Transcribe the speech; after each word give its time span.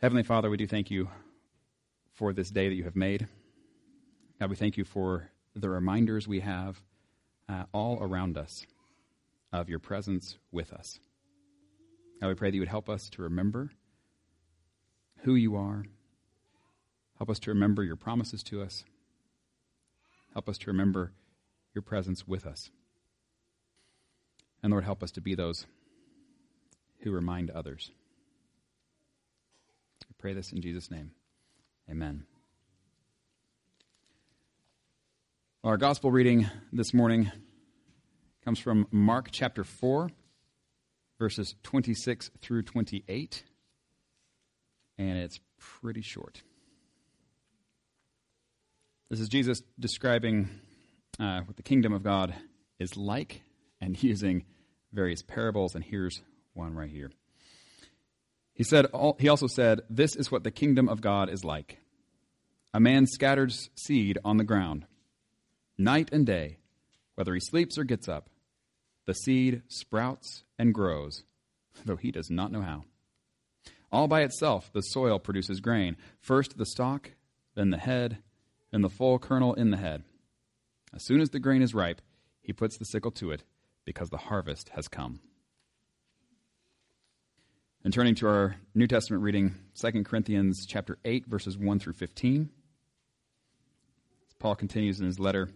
Heavenly 0.00 0.24
Father, 0.24 0.50
we 0.50 0.56
do 0.56 0.66
thank 0.66 0.90
you 0.90 1.08
for 2.12 2.32
this 2.32 2.50
day 2.50 2.68
that 2.68 2.74
you 2.74 2.84
have 2.84 2.96
made. 2.96 3.26
God, 4.38 4.50
we 4.50 4.56
thank 4.56 4.76
you 4.76 4.84
for 4.84 5.30
the 5.54 5.70
reminders 5.70 6.28
we 6.28 6.40
have 6.40 6.82
uh, 7.48 7.64
all 7.72 7.98
around 8.02 8.36
us 8.36 8.66
of 9.52 9.68
your 9.68 9.78
presence 9.78 10.36
with 10.50 10.72
us. 10.72 10.98
God, 12.20 12.28
we 12.28 12.34
pray 12.34 12.50
that 12.50 12.54
you 12.54 12.60
would 12.60 12.68
help 12.68 12.90
us 12.90 13.08
to 13.10 13.22
remember 13.22 13.70
who 15.22 15.36
you 15.36 15.56
are. 15.56 15.84
Help 17.16 17.30
us 17.30 17.38
to 17.38 17.50
remember 17.50 17.82
your 17.82 17.96
promises 17.96 18.42
to 18.42 18.60
us. 18.62 18.84
Help 20.32 20.48
us 20.48 20.58
to 20.58 20.66
remember 20.66 21.12
your 21.72 21.82
presence 21.82 22.26
with 22.26 22.46
us. 22.46 22.68
And 24.62 24.72
Lord, 24.72 24.84
help 24.84 25.02
us 25.02 25.12
to 25.12 25.20
be 25.20 25.34
those 25.34 25.66
who 27.00 27.12
remind 27.12 27.48
others. 27.50 27.90
Pray 30.24 30.32
this 30.32 30.52
in 30.52 30.62
Jesus' 30.62 30.90
name. 30.90 31.10
Amen. 31.90 32.24
Our 35.62 35.76
gospel 35.76 36.10
reading 36.10 36.48
this 36.72 36.94
morning 36.94 37.30
comes 38.42 38.58
from 38.58 38.86
Mark 38.90 39.28
chapter 39.30 39.64
4, 39.64 40.08
verses 41.18 41.56
26 41.62 42.30
through 42.40 42.62
28, 42.62 43.44
and 44.96 45.18
it's 45.18 45.40
pretty 45.58 46.00
short. 46.00 46.40
This 49.10 49.20
is 49.20 49.28
Jesus 49.28 49.62
describing 49.78 50.48
uh, 51.20 51.42
what 51.42 51.58
the 51.58 51.62
kingdom 51.62 51.92
of 51.92 52.02
God 52.02 52.34
is 52.78 52.96
like 52.96 53.42
and 53.78 54.02
using 54.02 54.46
various 54.90 55.20
parables, 55.20 55.74
and 55.74 55.84
here's 55.84 56.22
one 56.54 56.74
right 56.74 56.88
here. 56.88 57.10
He 58.54 58.64
said, 58.64 58.86
he 59.18 59.28
also 59.28 59.48
said, 59.48 59.80
This 59.90 60.14
is 60.14 60.30
what 60.30 60.44
the 60.44 60.50
kingdom 60.50 60.88
of 60.88 61.00
God 61.00 61.28
is 61.28 61.44
like. 61.44 61.78
A 62.72 62.80
man 62.80 63.06
scatters 63.06 63.68
seed 63.74 64.18
on 64.24 64.36
the 64.36 64.44
ground 64.44 64.86
night 65.76 66.08
and 66.12 66.24
day, 66.24 66.58
whether 67.16 67.34
he 67.34 67.40
sleeps 67.40 67.76
or 67.76 67.84
gets 67.84 68.08
up. 68.08 68.28
The 69.06 69.14
seed 69.14 69.62
sprouts 69.68 70.44
and 70.58 70.72
grows, 70.72 71.24
though 71.84 71.96
he 71.96 72.10
does 72.10 72.30
not 72.30 72.52
know 72.52 72.62
how. 72.62 72.84
All 73.92 74.08
by 74.08 74.22
itself, 74.22 74.72
the 74.72 74.80
soil 74.80 75.18
produces 75.18 75.60
grain 75.60 75.96
first 76.20 76.56
the 76.56 76.66
stalk, 76.66 77.12
then 77.54 77.70
the 77.70 77.78
head, 77.78 78.18
then 78.72 78.82
the 78.82 78.88
full 78.88 79.18
kernel 79.18 79.54
in 79.54 79.70
the 79.70 79.76
head. 79.76 80.04
As 80.94 81.04
soon 81.04 81.20
as 81.20 81.30
the 81.30 81.38
grain 81.38 81.62
is 81.62 81.74
ripe, 81.74 82.00
he 82.40 82.52
puts 82.52 82.76
the 82.76 82.84
sickle 82.84 83.10
to 83.12 83.30
it, 83.30 83.44
because 83.84 84.10
the 84.10 84.16
harvest 84.16 84.70
has 84.70 84.88
come. 84.88 85.20
And 87.84 87.92
turning 87.92 88.14
to 88.14 88.28
our 88.28 88.56
New 88.74 88.86
Testament 88.86 89.22
reading, 89.22 89.56
2 89.78 90.04
Corinthians 90.04 90.64
chapter 90.66 90.96
8, 91.04 91.26
verses 91.26 91.58
1 91.58 91.78
through 91.80 91.92
15. 91.92 92.48
Paul 94.38 94.54
continues 94.54 95.00
in 95.00 95.06
his 95.06 95.20
letter 95.20 95.46
to 95.46 95.52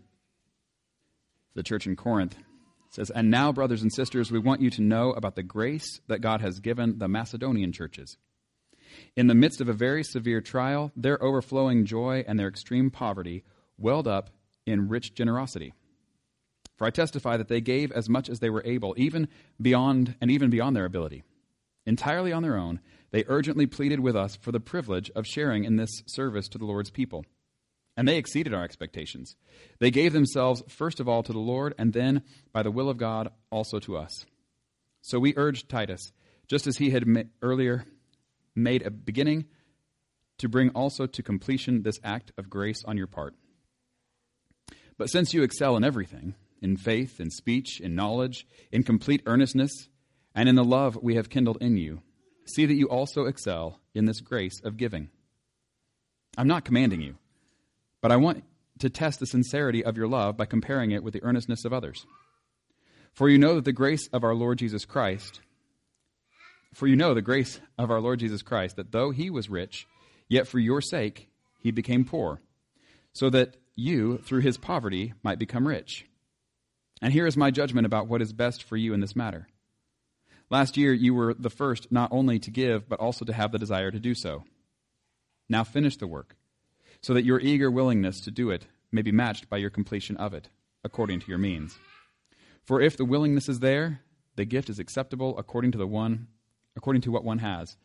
the 1.54 1.62
church 1.62 1.86
in 1.86 1.96
Corinth. 1.96 2.34
It 2.36 2.94
says, 2.94 3.08
And 3.08 3.30
now, 3.30 3.50
brothers 3.50 3.80
and 3.80 3.90
sisters, 3.90 4.30
we 4.30 4.38
want 4.38 4.60
you 4.60 4.68
to 4.68 4.82
know 4.82 5.12
about 5.12 5.36
the 5.36 5.42
grace 5.42 6.02
that 6.08 6.20
God 6.20 6.42
has 6.42 6.60
given 6.60 6.98
the 6.98 7.08
Macedonian 7.08 7.72
churches. 7.72 8.18
In 9.16 9.26
the 9.26 9.34
midst 9.34 9.62
of 9.62 9.70
a 9.70 9.72
very 9.72 10.04
severe 10.04 10.42
trial, 10.42 10.92
their 10.94 11.22
overflowing 11.22 11.86
joy 11.86 12.26
and 12.28 12.38
their 12.38 12.48
extreme 12.48 12.90
poverty 12.90 13.42
welled 13.78 14.06
up 14.06 14.28
in 14.66 14.90
rich 14.90 15.14
generosity. 15.14 15.72
For 16.76 16.86
I 16.86 16.90
testify 16.90 17.38
that 17.38 17.48
they 17.48 17.62
gave 17.62 17.90
as 17.90 18.10
much 18.10 18.28
as 18.28 18.40
they 18.40 18.50
were 18.50 18.62
able, 18.66 18.94
even 18.98 19.28
beyond 19.60 20.14
and 20.20 20.30
even 20.30 20.50
beyond 20.50 20.76
their 20.76 20.84
ability. 20.84 21.24
Entirely 21.88 22.32
on 22.32 22.44
their 22.44 22.56
own, 22.56 22.78
they 23.10 23.24
urgently 23.26 23.66
pleaded 23.66 23.98
with 23.98 24.14
us 24.14 24.36
for 24.36 24.52
the 24.52 24.60
privilege 24.60 25.10
of 25.16 25.26
sharing 25.26 25.64
in 25.64 25.74
this 25.74 26.02
service 26.06 26.46
to 26.48 26.58
the 26.58 26.66
Lord's 26.66 26.90
people 26.90 27.24
and 27.98 28.06
they 28.06 28.16
exceeded 28.16 28.54
our 28.54 28.62
expectations. 28.62 29.34
They 29.80 29.90
gave 29.90 30.12
themselves 30.12 30.62
first 30.68 31.00
of 31.00 31.08
all 31.08 31.24
to 31.24 31.32
the 31.32 31.40
Lord, 31.40 31.74
and 31.78 31.92
then, 31.92 32.22
by 32.52 32.62
the 32.62 32.70
will 32.70 32.88
of 32.88 32.96
God, 32.96 33.32
also 33.50 33.80
to 33.80 33.96
us. 33.96 34.24
So 35.02 35.18
we 35.18 35.34
urged 35.36 35.68
Titus, 35.68 36.12
just 36.46 36.68
as 36.68 36.76
he 36.76 36.90
had 36.90 37.08
ma- 37.08 37.24
earlier 37.42 37.86
made 38.54 38.86
a 38.86 38.92
beginning, 38.92 39.46
to 40.38 40.48
bring 40.48 40.70
also 40.70 41.06
to 41.06 41.22
completion 41.24 41.82
this 41.82 41.98
act 42.04 42.30
of 42.38 42.48
grace 42.48 42.84
on 42.84 42.96
your 42.96 43.08
part. 43.08 43.34
But 44.96 45.10
since 45.10 45.34
you 45.34 45.42
excel 45.42 45.76
in 45.76 45.82
everything, 45.82 46.36
in 46.62 46.76
faith, 46.76 47.18
in 47.18 47.30
speech, 47.30 47.80
in 47.80 47.96
knowledge, 47.96 48.46
in 48.70 48.84
complete 48.84 49.24
earnestness, 49.26 49.72
and 50.38 50.48
in 50.48 50.54
the 50.54 50.64
love 50.64 50.96
we 51.02 51.16
have 51.16 51.28
kindled 51.28 51.58
in 51.60 51.76
you, 51.76 52.00
see 52.46 52.64
that 52.64 52.74
you 52.74 52.88
also 52.88 53.26
excel 53.26 53.80
in 53.94 54.06
this 54.06 54.20
grace 54.20 54.60
of 54.62 54.76
giving. 54.76 55.10
I'm 56.36 56.48
not 56.48 56.64
commanding 56.64 57.02
you 57.02 57.16
but 58.00 58.12
I 58.12 58.16
want 58.16 58.44
to 58.78 58.90
test 58.90 59.20
the 59.20 59.26
sincerity 59.26 59.84
of 59.84 59.96
your 59.96 60.08
love 60.08 60.36
by 60.36 60.46
comparing 60.46 60.92
it 60.92 61.02
with 61.02 61.14
the 61.14 61.22
earnestness 61.22 61.64
of 61.64 61.72
others. 61.72 62.06
For 63.12 63.28
you 63.28 63.38
know 63.38 63.56
that 63.56 63.64
the 63.64 63.72
grace 63.72 64.08
of 64.12 64.22
our 64.22 64.34
Lord 64.34 64.58
Jesus 64.58 64.84
Christ, 64.84 65.40
for 66.74 66.86
you 66.86 66.94
know 66.94 67.14
the 67.14 67.22
grace 67.22 67.60
of 67.76 67.90
our 67.90 68.00
Lord 68.00 68.20
Jesus 68.20 68.42
Christ, 68.42 68.76
that 68.76 68.92
though 68.92 69.10
he 69.10 69.30
was 69.30 69.50
rich, 69.50 69.86
yet 70.28 70.46
for 70.46 70.58
your 70.58 70.80
sake 70.80 71.28
he 71.58 71.70
became 71.72 72.04
poor, 72.04 72.40
so 73.12 73.30
that 73.30 73.56
you, 73.74 74.18
through 74.18 74.40
his 74.40 74.58
poverty, 74.58 75.14
might 75.22 75.38
become 75.38 75.66
rich. 75.66 76.06
And 77.02 77.12
here 77.12 77.26
is 77.26 77.36
my 77.36 77.50
judgment 77.50 77.86
about 77.86 78.06
what 78.06 78.22
is 78.22 78.32
best 78.32 78.62
for 78.62 78.76
you 78.76 78.92
in 78.92 79.00
this 79.00 79.16
matter. 79.16 79.48
Last 80.50 80.76
year 80.76 80.92
you 80.92 81.14
were 81.14 81.34
the 81.34 81.50
first 81.50 81.92
not 81.92 82.10
only 82.12 82.38
to 82.38 82.50
give, 82.50 82.88
but 82.88 83.00
also 83.00 83.24
to 83.24 83.32
have 83.32 83.52
the 83.52 83.58
desire 83.58 83.90
to 83.90 84.00
do 84.00 84.14
so. 84.14 84.44
Now 85.48 85.64
finish 85.64 85.96
the 85.96 86.06
work 86.06 86.36
so 87.00 87.14
that 87.14 87.24
your 87.24 87.40
eager 87.40 87.70
willingness 87.70 88.20
to 88.22 88.30
do 88.30 88.50
it 88.50 88.66
may 88.90 89.02
be 89.02 89.12
matched 89.12 89.48
by 89.48 89.58
your 89.58 89.70
completion 89.70 90.16
of 90.16 90.34
it, 90.34 90.48
according 90.82 91.20
to 91.20 91.28
your 91.28 91.38
means. 91.38 91.78
For 92.64 92.80
if 92.80 92.96
the 92.96 93.04
willingness 93.04 93.48
is 93.48 93.60
there, 93.60 94.00
the 94.36 94.44
gift 94.44 94.70
is 94.70 94.78
acceptable 94.78 95.36
according 95.38 95.72
to 95.72 95.78
the 95.78 95.86
one 95.86 96.28
according 96.78 97.02
to 97.02 97.10
what 97.10 97.24
one 97.24 97.38
has, 97.38 97.76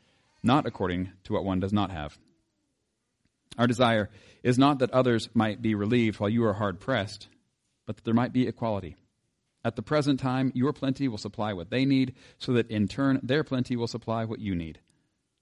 not 0.44 0.68
according 0.68 1.12
to 1.23 1.34
what 1.34 1.44
one 1.44 1.59
does 1.59 1.73
not 1.73 1.90
have. 1.90 2.18
Our 3.57 3.66
desire 3.66 4.09
is 4.44 4.59
not 4.59 4.79
that 4.79 4.91
others 4.91 5.29
might 5.34 5.63
be 5.63 5.73
relieved 5.73 6.19
while 6.19 6.29
you 6.29 6.46
are 6.46 6.53
hard 6.53 6.79
pressed, 6.79 7.28
but 7.88 7.96
that 7.96 8.06
there 8.06 8.13
might 8.13 8.34
be 8.34 8.47
equality. 8.47 8.96
At 9.66 9.75
the 9.75 9.81
present 9.81 10.19
time, 10.19 10.51
your 10.53 10.74
plenty 10.74 11.07
will 11.07 11.18
supply 11.18 11.53
what 11.53 11.69
they 11.69 11.85
need, 11.85 12.13
so 12.38 12.53
that 12.53 12.69
in 12.69 12.88
turn 12.88 13.19
their 13.24 13.44
plenty 13.44 13.75
will 13.75 13.88
supply 13.88 14.25
what 14.25 14.40
you 14.40 14.56
need. 14.56 14.79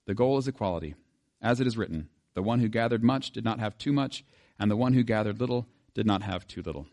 The 0.06 0.14
goal 0.14 0.38
is 0.38 0.48
equality, 0.48 0.96
as 1.42 1.60
it 1.60 1.68
is 1.68 1.78
written. 1.78 2.10
The 2.34 2.44
one 2.44 2.60
who 2.60 2.68
gathered 2.68 3.04
much 3.04 3.32
did 3.32 3.44
not 3.44 3.60
have 3.60 3.78
too 3.78 3.92
much, 3.92 4.24
and 4.60 4.70
the 4.70 4.78
one 4.78 4.94
who 4.94 5.04
gathered 5.04 5.40
little 5.40 5.68
did 5.94 6.06
not 6.06 6.22
have 6.22 6.48
too 6.48 6.62
little. 6.62 6.88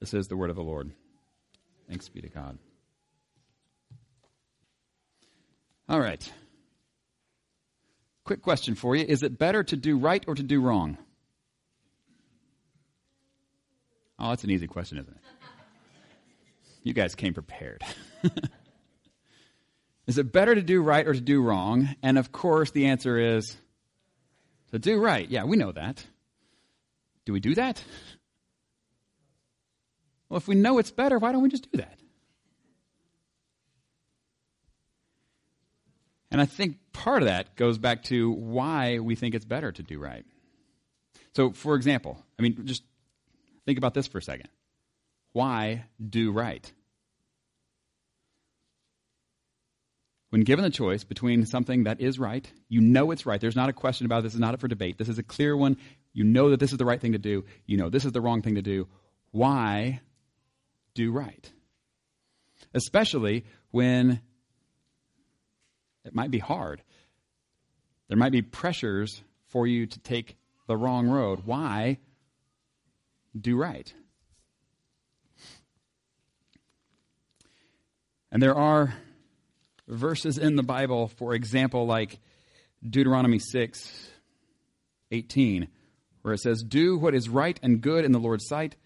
This 0.00 0.14
is 0.14 0.28
the 0.28 0.36
word 0.36 0.50
of 0.50 0.56
the 0.56 0.62
Lord. 0.62 0.92
Thanks 1.88 2.08
be 2.08 2.20
to 2.20 2.28
God. 2.28 2.58
All 5.88 6.00
right. 6.00 6.30
Quick 8.24 8.42
question 8.42 8.74
for 8.74 8.94
you 8.94 9.04
Is 9.06 9.22
it 9.22 9.38
better 9.38 9.62
to 9.64 9.76
do 9.76 9.96
right 9.96 10.24
or 10.26 10.34
to 10.34 10.42
do 10.42 10.60
wrong? 10.60 10.98
Oh, 14.18 14.30
that's 14.30 14.44
an 14.44 14.50
easy 14.50 14.66
question, 14.66 14.98
isn't 14.98 15.12
it? 15.12 15.22
You 16.82 16.92
guys 16.92 17.14
came 17.14 17.34
prepared. 17.34 17.82
Is 20.06 20.16
it 20.18 20.32
better 20.32 20.54
to 20.54 20.62
do 20.62 20.80
right 20.80 21.06
or 21.06 21.12
to 21.12 21.20
do 21.20 21.42
wrong? 21.42 21.94
And 22.02 22.16
of 22.18 22.32
course, 22.32 22.70
the 22.70 22.86
answer 22.86 23.18
is 23.18 23.56
to 24.72 24.78
do 24.78 24.98
right. 24.98 25.28
Yeah, 25.28 25.44
we 25.44 25.56
know 25.56 25.70
that. 25.72 26.04
Do 27.26 27.32
we 27.34 27.40
do 27.40 27.54
that? 27.56 27.82
Well, 30.28 30.38
if 30.38 30.48
we 30.48 30.54
know 30.54 30.78
it's 30.78 30.90
better, 30.90 31.18
why 31.18 31.32
don't 31.32 31.42
we 31.42 31.50
just 31.50 31.70
do 31.70 31.78
that? 31.78 31.98
And 36.30 36.40
I 36.40 36.46
think 36.46 36.76
part 36.92 37.22
of 37.22 37.28
that 37.28 37.56
goes 37.56 37.78
back 37.78 38.02
to 38.04 38.30
why 38.30 38.98
we 38.98 39.14
think 39.14 39.34
it's 39.34 39.44
better 39.44 39.72
to 39.72 39.82
do 39.82 39.98
right. 39.98 40.24
So, 41.34 41.52
for 41.52 41.74
example, 41.74 42.22
I 42.38 42.42
mean, 42.42 42.66
just 42.66 42.82
think 43.68 43.76
about 43.76 43.92
this 43.92 44.06
for 44.06 44.16
a 44.16 44.22
second. 44.22 44.48
Why 45.32 45.84
do 46.02 46.32
right? 46.32 46.72
When 50.30 50.40
given 50.40 50.62
the 50.62 50.70
choice 50.70 51.04
between 51.04 51.44
something 51.44 51.84
that 51.84 52.00
is 52.00 52.18
right, 52.18 52.50
you 52.70 52.80
know 52.80 53.10
it's 53.10 53.26
right. 53.26 53.38
There's 53.38 53.56
not 53.56 53.68
a 53.68 53.74
question 53.74 54.06
about 54.06 54.20
it. 54.20 54.22
This 54.22 54.32
is 54.32 54.40
not 54.40 54.54
up 54.54 54.60
for 54.60 54.68
debate. 54.68 54.96
This 54.96 55.10
is 55.10 55.18
a 55.18 55.22
clear 55.22 55.54
one. 55.54 55.76
You 56.14 56.24
know 56.24 56.48
that 56.48 56.60
this 56.60 56.72
is 56.72 56.78
the 56.78 56.86
right 56.86 56.98
thing 56.98 57.12
to 57.12 57.18
do. 57.18 57.44
You 57.66 57.76
know 57.76 57.90
this 57.90 58.06
is 58.06 58.12
the 58.12 58.22
wrong 58.22 58.40
thing 58.40 58.54
to 58.54 58.62
do. 58.62 58.88
Why 59.32 60.00
do 60.94 61.12
right? 61.12 61.52
Especially 62.72 63.44
when 63.70 64.22
it 66.06 66.14
might 66.14 66.30
be 66.30 66.38
hard. 66.38 66.82
There 68.08 68.16
might 68.16 68.32
be 68.32 68.40
pressures 68.40 69.22
for 69.48 69.66
you 69.66 69.86
to 69.86 69.98
take 69.98 70.38
the 70.66 70.76
wrong 70.76 71.06
road. 71.06 71.42
Why 71.44 71.98
do 73.38 73.56
right? 73.56 73.92
And 78.30 78.42
there 78.42 78.54
are 78.54 78.94
verses 79.86 80.38
in 80.38 80.56
the 80.56 80.62
Bible, 80.62 81.08
for 81.08 81.34
example, 81.34 81.86
like 81.86 82.18
Deuteronomy 82.88 83.38
6 83.38 84.10
18, 85.10 85.68
where 86.20 86.34
it 86.34 86.40
says, 86.40 86.62
Do 86.62 86.98
what 86.98 87.14
is 87.14 87.28
right 87.28 87.58
and 87.62 87.80
good 87.80 88.04
in 88.04 88.12
the 88.12 88.18
Lord's 88.18 88.46
sight, 88.46 88.76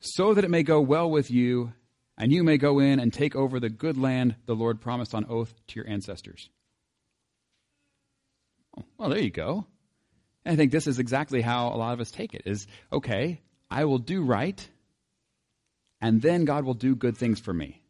so 0.00 0.32
that 0.34 0.44
it 0.44 0.50
may 0.50 0.62
go 0.62 0.80
well 0.80 1.10
with 1.10 1.30
you, 1.30 1.72
and 2.16 2.32
you 2.32 2.42
may 2.42 2.56
go 2.56 2.78
in 2.78 2.98
and 2.98 3.12
take 3.12 3.36
over 3.36 3.60
the 3.60 3.68
good 3.68 3.98
land 3.98 4.36
the 4.46 4.54
Lord 4.54 4.80
promised 4.80 5.14
on 5.14 5.26
oath 5.28 5.52
to 5.68 5.76
your 5.76 5.88
ancestors. 5.88 6.48
Oh, 8.78 8.84
well, 8.96 9.10
there 9.10 9.20
you 9.20 9.30
go. 9.30 9.66
And 10.44 10.54
I 10.54 10.56
think 10.56 10.72
this 10.72 10.86
is 10.86 10.98
exactly 10.98 11.42
how 11.42 11.68
a 11.68 11.76
lot 11.76 11.92
of 11.92 12.00
us 12.00 12.10
take 12.10 12.32
it 12.32 12.42
is 12.46 12.66
okay, 12.90 13.42
I 13.70 13.84
will 13.84 13.98
do 13.98 14.22
right, 14.22 14.68
and 16.00 16.22
then 16.22 16.44
God 16.44 16.64
will 16.64 16.74
do 16.74 16.94
good 16.94 17.16
things 17.16 17.40
for 17.40 17.52
me. 17.52 17.82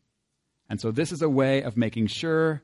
And 0.69 0.81
so 0.81 0.90
this 0.90 1.12
is 1.12 1.23
a 1.23 1.28
way 1.28 1.62
of 1.62 1.76
making 1.76 2.08
sure 2.08 2.62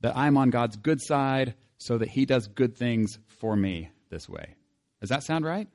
that 0.00 0.16
I'm 0.16 0.36
on 0.36 0.50
God's 0.50 0.76
good 0.76 1.00
side 1.00 1.54
so 1.78 1.98
that 1.98 2.08
he 2.08 2.24
does 2.24 2.46
good 2.46 2.76
things 2.76 3.18
for 3.26 3.54
me 3.56 3.90
this 4.10 4.28
way. 4.28 4.54
Does 5.00 5.10
that 5.10 5.22
sound 5.22 5.44
right? 5.44 5.68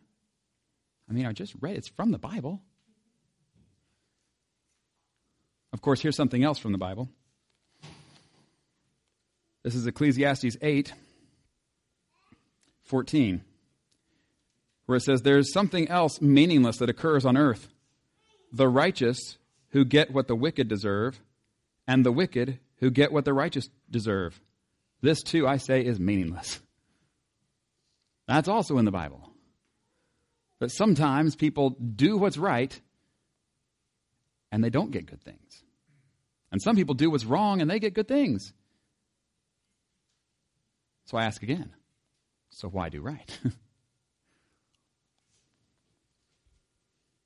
I 1.09 1.13
mean, 1.13 1.25
I 1.25 1.33
just 1.33 1.53
read 1.61 1.75
it's 1.75 1.87
from 1.87 2.11
the 2.11 2.19
Bible. 2.19 2.61
Of 5.71 5.81
course, 5.81 6.01
here's 6.01 6.15
something 6.15 6.43
else 6.43 6.57
from 6.57 6.71
the 6.71 6.77
Bible. 6.77 7.09
This 9.63 9.75
is 9.75 9.85
Ecclesiastes 9.85 10.57
8 10.61 10.93
14, 12.83 13.43
where 14.89 14.97
it 14.97 15.03
says, 15.03 15.21
There's 15.21 15.53
something 15.53 15.87
else 15.87 16.19
meaningless 16.19 16.77
that 16.77 16.89
occurs 16.89 17.23
on 17.23 17.37
earth. 17.37 17.69
The 18.51 18.67
righteous 18.67 19.37
who 19.69 19.85
get 19.85 20.11
what 20.11 20.27
the 20.27 20.35
wicked 20.35 20.67
deserve, 20.67 21.21
and 21.87 22.03
the 22.03 22.11
wicked 22.11 22.57
who 22.77 22.89
get 22.89 23.11
what 23.11 23.23
the 23.23 23.33
righteous 23.33 23.69
deserve. 23.91 24.41
This 25.01 25.21
too, 25.21 25.47
I 25.47 25.57
say, 25.57 25.85
is 25.85 25.99
meaningless. 25.99 26.59
That's 28.27 28.47
also 28.47 28.79
in 28.79 28.85
the 28.85 28.91
Bible. 28.91 29.31
But 30.57 30.71
sometimes 30.71 31.35
people 31.35 31.69
do 31.69 32.17
what's 32.17 32.37
right 32.37 32.81
and 34.51 34.63
they 34.63 34.71
don't 34.71 34.89
get 34.89 35.05
good 35.05 35.23
things. 35.23 35.63
And 36.51 36.59
some 36.63 36.75
people 36.75 36.95
do 36.95 37.11
what's 37.11 37.25
wrong 37.25 37.61
and 37.61 37.69
they 37.69 37.79
get 37.79 37.93
good 37.93 38.07
things. 38.07 38.53
So 41.05 41.15
I 41.15 41.25
ask 41.25 41.43
again 41.43 41.73
so 42.49 42.67
why 42.67 42.89
do 42.89 43.01
right? 43.01 43.39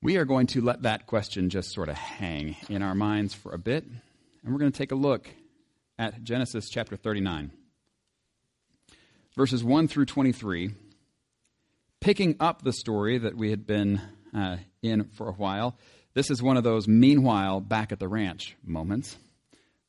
we 0.03 0.17
are 0.17 0.25
going 0.25 0.47
to 0.47 0.59
let 0.59 0.81
that 0.81 1.07
question 1.07 1.49
just 1.49 1.71
sort 1.71 1.87
of 1.87 1.95
hang 1.95 2.57
in 2.67 2.81
our 2.81 2.93
minds 2.93 3.33
for 3.33 3.53
a 3.53 3.57
bit, 3.57 3.85
and 3.85 4.51
we're 4.53 4.59
going 4.59 4.71
to 4.71 4.77
take 4.77 4.91
a 4.91 4.95
look 4.95 5.29
at 5.97 6.21
Genesis 6.25 6.69
chapter 6.69 6.97
39, 6.97 7.51
verses 9.37 9.63
1 9.63 9.87
through 9.87 10.05
23 10.05 10.71
picking 12.01 12.35
up 12.41 12.63
the 12.63 12.73
story 12.73 13.17
that 13.17 13.37
we 13.37 13.49
had 13.49 13.65
been 13.65 14.01
uh, 14.35 14.57
in 14.81 15.05
for 15.05 15.29
a 15.29 15.31
while, 15.31 15.77
this 16.15 16.29
is 16.29 16.43
one 16.43 16.57
of 16.57 16.65
those 16.65 16.85
meanwhile 16.85 17.61
back 17.61 17.93
at 17.93 17.99
the 17.99 18.07
ranch 18.09 18.57
moments 18.61 19.15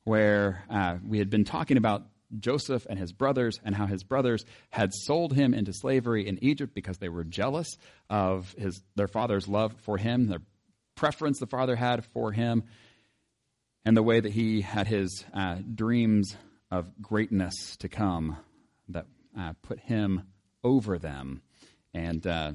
where 0.04 0.62
uh, 0.70 0.96
we 1.04 1.18
had 1.18 1.28
been 1.28 1.44
talking 1.44 1.76
about 1.76 2.04
Joseph 2.38 2.86
and 2.88 2.98
his 2.98 3.12
brothers 3.12 3.60
and 3.64 3.74
how 3.74 3.86
his 3.86 4.02
brothers 4.02 4.44
had 4.70 4.92
sold 4.92 5.32
him 5.32 5.54
into 5.54 5.72
slavery 5.72 6.26
in 6.26 6.42
Egypt 6.42 6.74
because 6.74 6.98
they 6.98 7.08
were 7.08 7.24
jealous 7.24 7.68
of 8.10 8.52
his, 8.58 8.82
their 8.96 9.08
father's 9.08 9.48
love 9.48 9.74
for 9.82 9.96
him, 9.96 10.26
their 10.26 10.42
preference 10.94 11.38
the 11.38 11.46
father 11.46 11.76
had 11.76 12.04
for 12.06 12.32
him, 12.32 12.64
and 13.84 13.96
the 13.96 14.02
way 14.02 14.20
that 14.20 14.32
he 14.32 14.60
had 14.60 14.86
his 14.86 15.24
uh, 15.34 15.56
dreams 15.74 16.36
of 16.70 16.90
greatness 17.00 17.76
to 17.78 17.88
come 17.88 18.36
that 18.88 19.06
uh, 19.38 19.52
put 19.62 19.78
him 19.80 20.22
over 20.62 20.98
them 20.98 21.42
and 21.94 22.26
uh, 22.26 22.52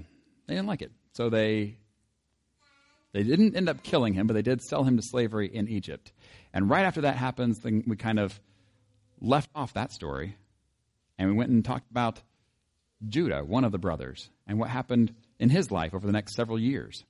they 0.47 0.55
didn't 0.55 0.67
like 0.67 0.81
it. 0.81 0.91
So 1.13 1.29
they 1.29 1.77
they 3.13 3.23
didn't 3.23 3.55
end 3.55 3.69
up 3.69 3.81
killing 3.81 4.13
him, 4.13 4.27
but 4.27 4.33
they 4.33 4.43
did 4.43 4.61
sell 4.61 4.83
him 4.83 4.97
to 4.97 5.01
slavery 5.03 5.47
in 5.47 5.67
Egypt. 5.67 6.11
And 6.53 6.69
right 6.69 6.85
after 6.85 7.01
that 7.01 7.15
happens, 7.15 7.59
we 7.63 7.95
kind 7.95 8.19
of 8.19 8.39
left 9.21 9.49
off 9.55 9.73
that 9.73 9.91
story, 9.91 10.35
and 11.17 11.29
we 11.29 11.35
went 11.35 11.49
and 11.49 11.63
talked 11.63 11.89
about 11.91 12.21
Judah, 13.07 13.43
one 13.43 13.63
of 13.63 13.71
the 13.71 13.77
brothers, 13.77 14.29
and 14.47 14.59
what 14.59 14.69
happened 14.69 15.13
in 15.39 15.49
his 15.49 15.71
life 15.71 15.93
over 15.93 16.05
the 16.05 16.13
next 16.13 16.35
several 16.35 16.59
years. 16.59 17.03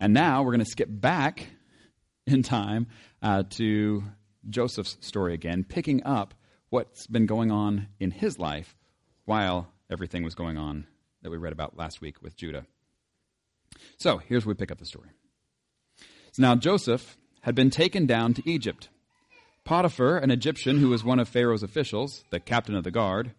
And 0.00 0.12
now 0.12 0.42
we're 0.42 0.52
going 0.52 0.64
to 0.64 0.70
skip 0.70 0.88
back 0.90 1.46
in 2.26 2.42
time 2.42 2.86
uh, 3.22 3.44
to 3.50 4.04
Joseph's 4.48 4.96
story 5.00 5.34
again, 5.34 5.64
picking 5.64 6.04
up 6.04 6.34
what's 6.70 7.06
been 7.06 7.26
going 7.26 7.50
on 7.50 7.88
in 7.98 8.10
his 8.10 8.38
life 8.38 8.76
while 9.24 9.68
everything 9.90 10.22
was 10.22 10.34
going 10.34 10.58
on 10.58 10.86
that 11.22 11.30
we 11.30 11.36
read 11.36 11.52
about 11.52 11.76
last 11.76 12.00
week 12.00 12.22
with 12.22 12.36
Judah. 12.36 12.66
So 13.96 14.18
here's 14.18 14.44
where 14.44 14.54
we 14.54 14.58
pick 14.58 14.70
up 14.70 14.78
the 14.78 14.86
story. 14.86 15.10
So 16.32 16.42
now 16.42 16.54
Joseph 16.54 17.16
had 17.42 17.54
been 17.54 17.70
taken 17.70 18.06
down 18.06 18.34
to 18.34 18.48
Egypt. 18.48 18.88
Potiphar, 19.68 20.16
an 20.16 20.30
Egyptian 20.30 20.78
who 20.78 20.88
was 20.88 21.04
one 21.04 21.18
of 21.18 21.28
Pharaoh's 21.28 21.62
officials, 21.62 22.24
the 22.30 22.40
captain 22.40 22.74
of 22.74 22.84
the 22.84 22.90
guard, 22.90 23.32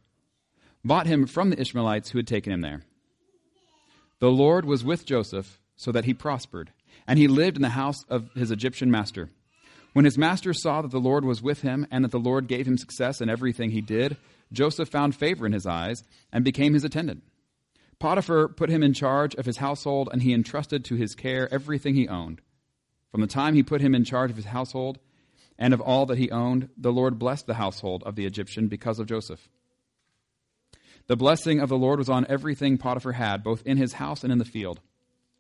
bought 0.86 1.08
him 1.08 1.26
from 1.26 1.50
the 1.50 1.60
Ishmaelites 1.60 2.12
who 2.12 2.20
had 2.20 2.28
taken 2.28 2.54
him 2.54 2.62
there. 2.62 2.84
The 4.20 4.30
Lord 4.30 4.64
was 4.64 4.84
with 4.84 5.08
Joseph 5.08 5.60
so 5.76 5.92
that 5.92 6.06
he 6.06 6.14
prospered, 6.14 6.72
and 7.08 7.18
he 7.18 7.28
lived 7.28 7.58
in 7.58 7.64
the 7.64 7.70
house 7.70 8.04
of 8.10 8.30
his 8.36 8.52
Egyptian 8.52 8.92
master. 8.92 9.31
When 9.94 10.06
his 10.06 10.20
master 10.20 10.54
saw 10.54 10.84
that 10.84 10.92
the 10.92 11.00
Lord 11.00 11.26
was 11.26 11.42
with 11.42 11.62
him 11.62 11.88
and 11.90 12.04
that 12.04 12.12
the 12.12 12.20
Lord 12.20 12.48
gave 12.48 12.68
him 12.68 12.78
success 12.78 13.22
in 13.22 13.28
everything 13.28 13.72
he 13.72 13.81
did, 13.81 14.16
Joseph 14.54 14.90
found 14.90 15.16
favor 15.16 15.48
in 15.48 15.54
his 15.54 15.66
eyes 15.66 16.04
and 16.31 16.46
became 16.46 16.76
his 16.76 16.84
attendant. 16.84 17.24
Potiphar 17.98 18.50
put 18.50 18.70
him 18.70 18.84
in 18.84 18.94
charge 18.94 19.34
of 19.34 19.48
his 19.48 19.58
household, 19.58 20.10
and 20.14 20.22
he 20.22 20.36
entrusted 20.36 20.86
to 20.86 20.96
his 20.96 21.16
care 21.16 21.52
everything 21.52 21.96
he 21.96 22.08
owned. 22.08 22.40
From 23.12 23.22
the 23.22 23.26
time 23.26 23.56
he 23.56 23.64
put 23.64 23.81
him 23.81 23.96
in 23.96 24.04
charge 24.04 24.30
of 24.30 24.38
his 24.38 24.46
household 24.46 25.00
and 25.59 25.73
of 25.73 25.81
all 25.81 26.06
that 26.06 26.17
he 26.17 26.31
owned, 26.31 26.69
the 26.77 26.91
Lord 26.91 27.19
blessed 27.19 27.45
the 27.45 27.56
household 27.56 28.01
of 28.06 28.15
the 28.15 28.25
Egyptian 28.25 28.69
because 28.69 28.97
of 28.97 29.07
Joseph. 29.07 29.50
The 31.07 31.17
blessing 31.17 31.59
of 31.59 31.67
the 31.67 31.77
Lord 31.77 32.00
was 32.00 32.07
on 32.07 32.25
everything 32.29 32.77
Potiphar 32.77 33.11
had, 33.11 33.44
both 33.44 33.61
in 33.65 33.75
his 33.75 33.94
house 33.94 34.23
and 34.23 34.31
in 34.31 34.38
the 34.38 34.45
field. 34.45 34.79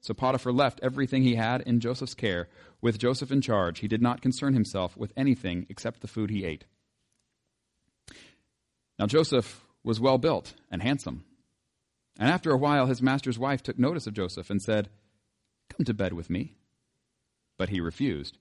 So 0.01 0.13
Potiphar 0.13 0.51
left 0.51 0.81
everything 0.83 1.23
he 1.23 1.35
had 1.35 1.61
in 1.61 1.79
Joseph's 1.79 2.15
care, 2.15 2.49
with 2.81 2.99
Joseph 2.99 3.31
in 3.31 3.39
charge. 3.39 3.79
He 3.79 3.87
did 3.87 4.01
not 4.01 4.21
concern 4.21 4.53
himself 4.53 4.97
with 4.97 5.13
anything 5.15 5.65
except 5.69 6.01
the 6.01 6.07
food 6.07 6.29
he 6.29 6.43
ate. 6.43 6.65
Now 8.97 9.05
Joseph 9.05 9.61
was 9.83 10.01
well 10.01 10.17
built 10.17 10.53
and 10.69 10.81
handsome. 10.81 11.23
And 12.19 12.29
after 12.29 12.51
a 12.51 12.57
while, 12.57 12.87
his 12.87 13.01
master's 13.01 13.39
wife 13.39 13.63
took 13.63 13.79
notice 13.79 14.05
of 14.05 14.13
Joseph 14.13 14.49
and 14.49 14.61
said, 14.61 14.89
Come 15.69 15.85
to 15.85 15.93
bed 15.93 16.11
with 16.11 16.29
me. 16.29 16.55
But 17.57 17.69
he 17.69 17.79
refused. 17.79 18.37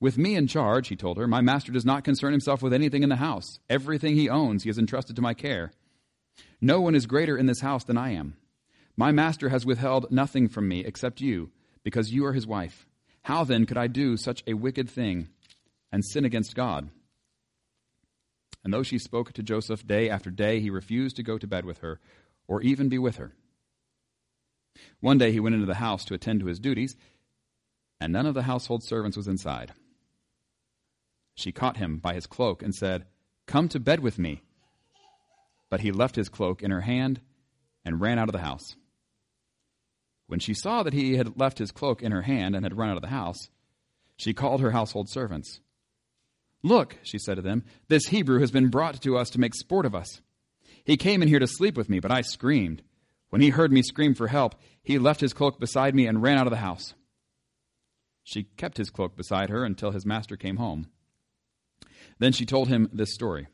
With 0.00 0.16
me 0.16 0.36
in 0.36 0.46
charge, 0.46 0.88
he 0.88 0.96
told 0.96 1.18
her, 1.18 1.26
my 1.26 1.40
master 1.40 1.72
does 1.72 1.84
not 1.84 2.04
concern 2.04 2.32
himself 2.32 2.62
with 2.62 2.72
anything 2.72 3.02
in 3.02 3.08
the 3.08 3.16
house. 3.16 3.58
Everything 3.68 4.14
he 4.14 4.28
owns 4.28 4.62
he 4.62 4.68
has 4.68 4.78
entrusted 4.78 5.16
to 5.16 5.22
my 5.22 5.34
care. 5.34 5.72
No 6.60 6.80
one 6.80 6.94
is 6.94 7.06
greater 7.06 7.36
in 7.36 7.46
this 7.46 7.60
house 7.60 7.84
than 7.84 7.98
I 7.98 8.10
am. 8.12 8.36
My 8.96 9.10
master 9.10 9.48
has 9.48 9.66
withheld 9.66 10.10
nothing 10.10 10.48
from 10.48 10.68
me 10.68 10.84
except 10.84 11.20
you, 11.20 11.50
because 11.82 12.12
you 12.12 12.24
are 12.26 12.32
his 12.32 12.46
wife. 12.46 12.86
How 13.22 13.44
then 13.44 13.66
could 13.66 13.76
I 13.76 13.86
do 13.86 14.16
such 14.16 14.42
a 14.46 14.54
wicked 14.54 14.88
thing 14.88 15.28
and 15.90 16.04
sin 16.04 16.24
against 16.24 16.54
God? 16.54 16.90
And 18.64 18.72
though 18.72 18.82
she 18.82 18.98
spoke 18.98 19.32
to 19.32 19.42
Joseph 19.42 19.86
day 19.86 20.10
after 20.10 20.30
day, 20.30 20.60
he 20.60 20.70
refused 20.70 21.16
to 21.16 21.22
go 21.22 21.38
to 21.38 21.46
bed 21.46 21.64
with 21.64 21.78
her 21.78 22.00
or 22.46 22.62
even 22.62 22.88
be 22.88 22.98
with 22.98 23.16
her. 23.16 23.32
One 25.00 25.18
day 25.18 25.32
he 25.32 25.40
went 25.40 25.54
into 25.54 25.66
the 25.66 25.74
house 25.74 26.04
to 26.06 26.14
attend 26.14 26.40
to 26.40 26.46
his 26.46 26.58
duties, 26.58 26.96
and 28.00 28.12
none 28.12 28.26
of 28.26 28.34
the 28.34 28.42
household 28.42 28.82
servants 28.84 29.16
was 29.16 29.28
inside. 29.28 29.72
She 31.38 31.52
caught 31.52 31.76
him 31.76 31.98
by 31.98 32.14
his 32.14 32.26
cloak 32.26 32.64
and 32.64 32.74
said, 32.74 33.06
Come 33.46 33.68
to 33.68 33.78
bed 33.78 34.00
with 34.00 34.18
me. 34.18 34.42
But 35.70 35.82
he 35.82 35.92
left 35.92 36.16
his 36.16 36.28
cloak 36.28 36.64
in 36.64 36.72
her 36.72 36.80
hand 36.80 37.20
and 37.84 38.00
ran 38.00 38.18
out 38.18 38.28
of 38.28 38.32
the 38.32 38.40
house. 38.40 38.74
When 40.26 40.40
she 40.40 40.52
saw 40.52 40.82
that 40.82 40.94
he 40.94 41.16
had 41.16 41.38
left 41.38 41.58
his 41.58 41.70
cloak 41.70 42.02
in 42.02 42.10
her 42.10 42.22
hand 42.22 42.56
and 42.56 42.64
had 42.64 42.76
run 42.76 42.90
out 42.90 42.96
of 42.96 43.02
the 43.02 43.08
house, 43.08 43.50
she 44.16 44.34
called 44.34 44.60
her 44.60 44.72
household 44.72 45.08
servants. 45.08 45.60
Look, 46.64 46.98
she 47.04 47.20
said 47.20 47.36
to 47.36 47.42
them, 47.42 47.64
this 47.86 48.06
Hebrew 48.06 48.40
has 48.40 48.50
been 48.50 48.68
brought 48.68 49.00
to 49.02 49.16
us 49.16 49.30
to 49.30 49.40
make 49.40 49.54
sport 49.54 49.86
of 49.86 49.94
us. 49.94 50.20
He 50.84 50.96
came 50.96 51.22
in 51.22 51.28
here 51.28 51.38
to 51.38 51.46
sleep 51.46 51.76
with 51.76 51.88
me, 51.88 52.00
but 52.00 52.10
I 52.10 52.22
screamed. 52.22 52.82
When 53.30 53.42
he 53.42 53.50
heard 53.50 53.70
me 53.70 53.82
scream 53.82 54.14
for 54.14 54.26
help, 54.26 54.56
he 54.82 54.98
left 54.98 55.20
his 55.20 55.34
cloak 55.34 55.60
beside 55.60 55.94
me 55.94 56.08
and 56.08 56.20
ran 56.20 56.36
out 56.36 56.48
of 56.48 56.52
the 56.52 56.56
house. 56.56 56.94
She 58.24 58.42
kept 58.42 58.76
his 58.76 58.90
cloak 58.90 59.16
beside 59.16 59.50
her 59.50 59.64
until 59.64 59.92
his 59.92 60.04
master 60.04 60.36
came 60.36 60.56
home. 60.56 60.88
Then 62.18 62.32
she 62.32 62.46
told 62.46 62.68
him 62.68 62.88
this 62.92 63.14
story. 63.14 63.48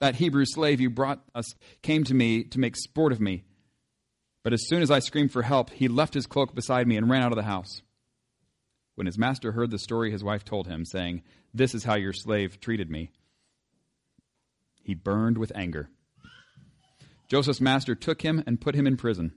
That 0.00 0.16
Hebrew 0.16 0.44
slave 0.44 0.80
you 0.80 0.90
brought 0.90 1.22
us 1.34 1.46
came 1.82 2.04
to 2.04 2.14
me 2.14 2.44
to 2.44 2.60
make 2.60 2.76
sport 2.76 3.12
of 3.12 3.20
me. 3.20 3.44
But 4.42 4.52
as 4.52 4.66
soon 4.68 4.82
as 4.82 4.90
I 4.90 5.00
screamed 5.00 5.32
for 5.32 5.42
help, 5.42 5.70
he 5.70 5.88
left 5.88 6.14
his 6.14 6.26
cloak 6.26 6.54
beside 6.54 6.86
me 6.86 6.96
and 6.96 7.10
ran 7.10 7.22
out 7.22 7.32
of 7.32 7.36
the 7.36 7.42
house. 7.42 7.82
When 8.94 9.06
his 9.06 9.18
master 9.18 9.52
heard 9.52 9.70
the 9.70 9.78
story 9.78 10.10
his 10.10 10.24
wife 10.24 10.44
told 10.44 10.66
him, 10.66 10.84
saying, 10.84 11.22
This 11.52 11.74
is 11.74 11.84
how 11.84 11.96
your 11.96 12.12
slave 12.12 12.60
treated 12.60 12.90
me, 12.90 13.10
he 14.82 14.94
burned 14.94 15.36
with 15.36 15.52
anger. 15.54 15.90
Joseph's 17.28 17.60
master 17.60 17.94
took 17.94 18.22
him 18.22 18.42
and 18.46 18.60
put 18.60 18.74
him 18.74 18.86
in 18.86 18.96
prison, 18.96 19.34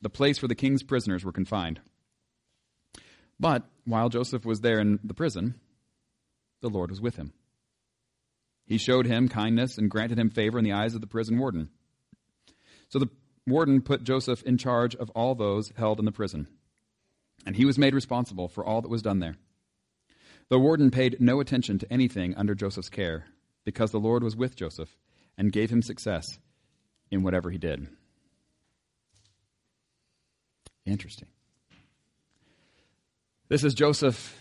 the 0.00 0.08
place 0.08 0.40
where 0.40 0.48
the 0.48 0.54
king's 0.54 0.84
prisoners 0.84 1.24
were 1.24 1.32
confined. 1.32 1.80
But 3.40 3.64
while 3.84 4.08
Joseph 4.08 4.44
was 4.44 4.60
there 4.60 4.78
in 4.78 5.00
the 5.02 5.12
prison, 5.12 5.56
the 6.60 6.70
Lord 6.70 6.90
was 6.90 7.00
with 7.00 7.16
him. 7.16 7.32
He 8.66 8.78
showed 8.78 9.06
him 9.06 9.28
kindness 9.28 9.78
and 9.78 9.90
granted 9.90 10.18
him 10.18 10.30
favor 10.30 10.58
in 10.58 10.64
the 10.64 10.72
eyes 10.72 10.94
of 10.94 11.00
the 11.00 11.06
prison 11.06 11.38
warden. 11.38 11.68
So 12.88 12.98
the 12.98 13.10
warden 13.46 13.80
put 13.80 14.04
Joseph 14.04 14.42
in 14.42 14.58
charge 14.58 14.94
of 14.96 15.10
all 15.10 15.34
those 15.34 15.72
held 15.76 15.98
in 15.98 16.04
the 16.04 16.12
prison, 16.12 16.48
and 17.44 17.56
he 17.56 17.64
was 17.64 17.78
made 17.78 17.94
responsible 17.94 18.48
for 18.48 18.64
all 18.64 18.82
that 18.82 18.88
was 18.88 19.02
done 19.02 19.20
there. 19.20 19.36
The 20.48 20.58
warden 20.58 20.90
paid 20.90 21.20
no 21.20 21.40
attention 21.40 21.78
to 21.78 21.92
anything 21.92 22.34
under 22.36 22.54
Joseph's 22.54 22.88
care, 22.88 23.26
because 23.64 23.90
the 23.90 24.00
Lord 24.00 24.22
was 24.22 24.36
with 24.36 24.56
Joseph 24.56 24.96
and 25.38 25.52
gave 25.52 25.70
him 25.70 25.82
success 25.82 26.38
in 27.10 27.22
whatever 27.22 27.50
he 27.50 27.58
did. 27.58 27.88
Interesting. 30.84 31.28
This 33.48 33.64
is 33.64 33.74
Joseph 33.74 34.40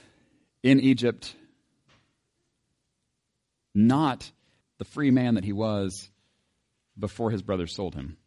in 0.64 0.80
Egypt, 0.80 1.36
not 3.76 4.32
the 4.78 4.86
free 4.86 5.12
man 5.12 5.36
that 5.36 5.44
he 5.44 5.54
was 5.54 6.10
before 6.98 7.30
his 7.30 7.42
brothers 7.42 7.76
sold 7.76 7.94
him. 7.94 8.18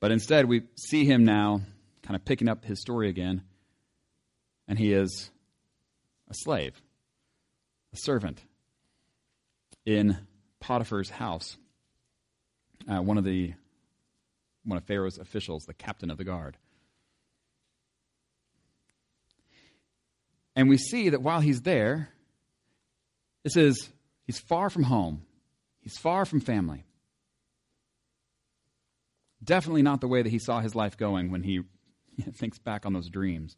But 0.00 0.10
instead, 0.10 0.46
we 0.46 0.62
see 0.76 1.04
him 1.04 1.24
now 1.24 1.62
kind 2.02 2.16
of 2.16 2.24
picking 2.24 2.48
up 2.48 2.64
his 2.64 2.80
story 2.80 3.08
again, 3.08 3.42
and 4.66 4.76
he 4.76 4.92
is 4.92 5.30
a 6.28 6.34
slave, 6.34 6.82
a 7.92 7.96
servant 7.96 8.42
in 9.86 10.18
Potiphar's 10.60 11.10
house, 11.10 11.56
uh, 12.88 13.00
one 13.00 13.16
of 13.16 13.24
the 13.24 13.54
one 14.64 14.78
of 14.78 14.84
Pharaoh's 14.84 15.18
officials, 15.18 15.64
the 15.64 15.74
captain 15.74 16.10
of 16.10 16.18
the 16.18 16.24
guard. 16.24 16.56
And 20.54 20.68
we 20.68 20.76
see 20.76 21.08
that 21.08 21.22
while 21.22 21.40
he's 21.40 21.62
there, 21.62 22.10
this 23.44 23.56
is 23.56 23.88
he's 24.26 24.38
far 24.38 24.70
from 24.70 24.84
home. 24.84 25.22
He's 25.80 25.98
far 25.98 26.24
from 26.24 26.40
family. 26.40 26.84
Definitely 29.42 29.82
not 29.82 30.00
the 30.00 30.08
way 30.08 30.22
that 30.22 30.30
he 30.30 30.38
saw 30.38 30.60
his 30.60 30.74
life 30.74 30.96
going 30.96 31.32
when 31.32 31.42
he 31.42 31.62
thinks 32.34 32.58
back 32.58 32.86
on 32.86 32.92
those 32.92 33.08
dreams 33.08 33.56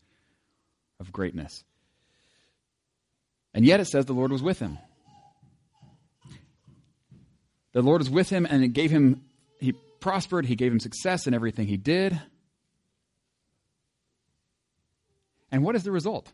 of 0.99 1.13
greatness. 1.13 1.65
And 3.53 3.65
yet 3.65 3.81
it 3.81 3.87
says 3.87 4.07
the 4.07 4.15
Lord 4.15 4.33
was 4.33 4.43
with 4.43 4.59
him. 4.59 4.79
The 7.73 7.83
Lord 7.83 8.01
was 8.01 8.11
with 8.11 8.31
him 8.31 8.47
and 8.49 8.65
it 8.65 8.69
gave 8.69 8.91
him, 8.91 9.25
he 9.61 9.73
prospered, 10.01 10.47
he 10.47 10.57
gave 10.57 10.73
him 10.73 10.81
success 10.81 11.27
in 11.27 11.35
everything 11.35 11.67
he 11.67 11.77
did. 11.77 12.19
And 15.53 15.63
what 15.63 15.77
is 15.77 15.83
the 15.83 15.93
result? 15.93 16.33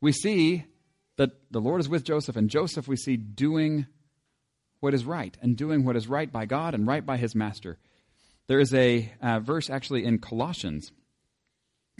We 0.00 0.12
see 0.12 0.64
that 1.16 1.30
the 1.50 1.60
Lord 1.60 1.80
is 1.80 1.88
with 1.88 2.04
Joseph, 2.04 2.36
and 2.36 2.50
Joseph 2.50 2.88
we 2.88 2.96
see 2.96 3.16
doing 3.16 3.86
what 4.80 4.94
is 4.94 5.04
right 5.04 5.36
and 5.40 5.56
doing 5.56 5.84
what 5.84 5.96
is 5.96 6.08
right 6.08 6.30
by 6.30 6.46
God 6.46 6.74
and 6.74 6.86
right 6.86 7.04
by 7.04 7.16
his 7.16 7.34
master. 7.34 7.78
There 8.46 8.60
is 8.60 8.74
a 8.74 9.12
uh, 9.22 9.40
verse 9.40 9.70
actually 9.70 10.04
in 10.04 10.18
Colossians 10.18 10.92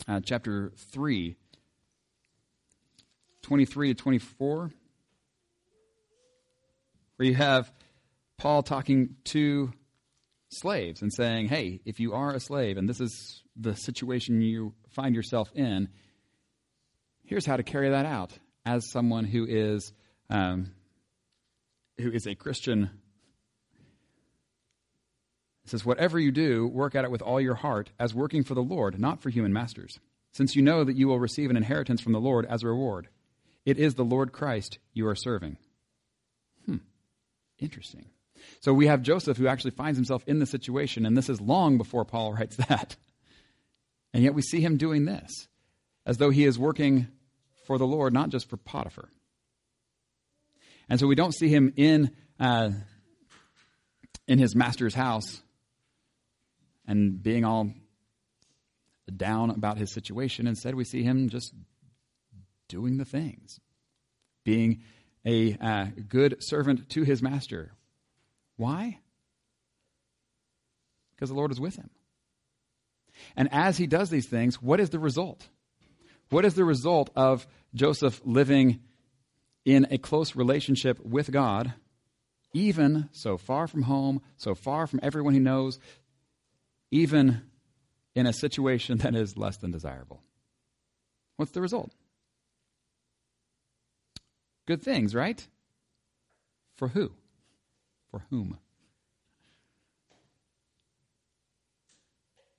uh, 0.08 0.20
chapter 0.22 0.72
3, 0.92 1.36
23 3.42 3.88
to 3.88 3.94
24, 3.94 4.70
where 7.16 7.28
you 7.28 7.34
have 7.34 7.72
Paul 8.36 8.62
talking 8.62 9.16
to 9.24 9.72
slaves 10.50 11.00
and 11.00 11.12
saying, 11.12 11.48
hey, 11.48 11.80
if 11.84 12.00
you 12.00 12.12
are 12.12 12.34
a 12.34 12.40
slave 12.40 12.76
and 12.76 12.88
this 12.88 13.00
is 13.00 13.42
the 13.56 13.74
situation 13.76 14.40
you 14.40 14.74
find 14.90 15.14
yourself 15.14 15.50
in, 15.54 15.88
here's 17.24 17.46
how 17.46 17.56
to 17.56 17.62
carry 17.62 17.90
that 17.90 18.06
out 18.06 18.38
as 18.64 18.90
someone 18.90 19.24
who 19.24 19.46
is 19.46 19.92
um, 20.30 20.72
who 21.98 22.10
is 22.10 22.26
a 22.26 22.34
Christian. 22.34 22.90
It 25.64 25.70
says, 25.70 25.84
Whatever 25.84 26.18
you 26.18 26.32
do, 26.32 26.66
work 26.66 26.94
at 26.94 27.04
it 27.04 27.10
with 27.10 27.22
all 27.22 27.40
your 27.40 27.54
heart, 27.54 27.90
as 27.98 28.14
working 28.14 28.44
for 28.44 28.54
the 28.54 28.62
Lord, 28.62 28.98
not 28.98 29.22
for 29.22 29.30
human 29.30 29.52
masters, 29.52 29.98
since 30.32 30.56
you 30.56 30.62
know 30.62 30.84
that 30.84 30.96
you 30.96 31.08
will 31.08 31.18
receive 31.18 31.50
an 31.50 31.56
inheritance 31.56 32.00
from 32.00 32.12
the 32.12 32.20
Lord 32.20 32.44
as 32.46 32.62
a 32.62 32.68
reward. 32.68 33.08
It 33.64 33.78
is 33.78 33.94
the 33.94 34.04
Lord 34.04 34.32
Christ 34.32 34.78
you 34.92 35.06
are 35.08 35.14
serving. 35.14 35.56
Hmm. 36.66 36.78
Interesting. 37.58 38.06
So 38.60 38.74
we 38.74 38.88
have 38.88 39.02
Joseph 39.02 39.38
who 39.38 39.46
actually 39.46 39.70
finds 39.70 39.96
himself 39.96 40.22
in 40.26 40.38
the 40.38 40.46
situation, 40.46 41.06
and 41.06 41.16
this 41.16 41.30
is 41.30 41.40
long 41.40 41.78
before 41.78 42.04
Paul 42.04 42.34
writes 42.34 42.56
that. 42.68 42.96
And 44.12 44.22
yet 44.22 44.34
we 44.34 44.42
see 44.42 44.60
him 44.60 44.76
doing 44.76 45.06
this, 45.06 45.48
as 46.04 46.18
though 46.18 46.30
he 46.30 46.44
is 46.44 46.58
working 46.58 47.08
for 47.66 47.78
the 47.78 47.86
Lord, 47.86 48.12
not 48.12 48.30
just 48.30 48.48
for 48.48 48.56
Potiphar. 48.56 49.08
And 50.88 51.00
so 51.00 51.06
we 51.06 51.14
don't 51.14 51.34
see 51.34 51.48
him 51.48 51.72
in, 51.76 52.10
uh, 52.38 52.70
in 54.28 54.38
his 54.38 54.54
master's 54.54 54.94
house 54.94 55.42
and 56.86 57.22
being 57.22 57.44
all 57.44 57.70
down 59.14 59.50
about 59.50 59.78
his 59.78 59.92
situation. 59.92 60.46
Instead, 60.46 60.74
we 60.74 60.84
see 60.84 61.02
him 61.02 61.28
just 61.28 61.54
doing 62.68 62.96
the 62.96 63.04
things, 63.04 63.60
being 64.44 64.82
a 65.24 65.56
uh, 65.58 65.86
good 66.08 66.36
servant 66.40 66.88
to 66.90 67.02
his 67.02 67.22
master. 67.22 67.72
Why? 68.56 68.98
Because 71.14 71.30
the 71.30 71.34
Lord 71.34 71.50
is 71.50 71.60
with 71.60 71.76
him. 71.76 71.90
And 73.36 73.48
as 73.52 73.76
he 73.76 73.86
does 73.86 74.10
these 74.10 74.26
things, 74.26 74.60
what 74.60 74.80
is 74.80 74.90
the 74.90 74.98
result? 74.98 75.46
What 76.30 76.44
is 76.44 76.54
the 76.54 76.64
result 76.64 77.10
of 77.14 77.46
Joseph 77.74 78.20
living 78.24 78.80
in 79.64 79.86
a 79.90 79.98
close 79.98 80.36
relationship 80.36 81.00
with 81.04 81.30
God, 81.30 81.74
even 82.52 83.08
so 83.12 83.36
far 83.36 83.66
from 83.66 83.82
home, 83.82 84.22
so 84.36 84.54
far 84.54 84.86
from 84.86 85.00
everyone 85.02 85.34
he 85.34 85.40
knows, 85.40 85.78
even 86.90 87.42
in 88.14 88.26
a 88.26 88.32
situation 88.32 88.98
that 88.98 89.14
is 89.14 89.36
less 89.36 89.56
than 89.56 89.70
desirable? 89.70 90.22
What's 91.36 91.52
the 91.52 91.60
result? 91.60 91.92
Good 94.66 94.82
things, 94.82 95.14
right? 95.14 95.46
For 96.76 96.88
who? 96.88 97.12
For 98.10 98.24
whom? 98.30 98.58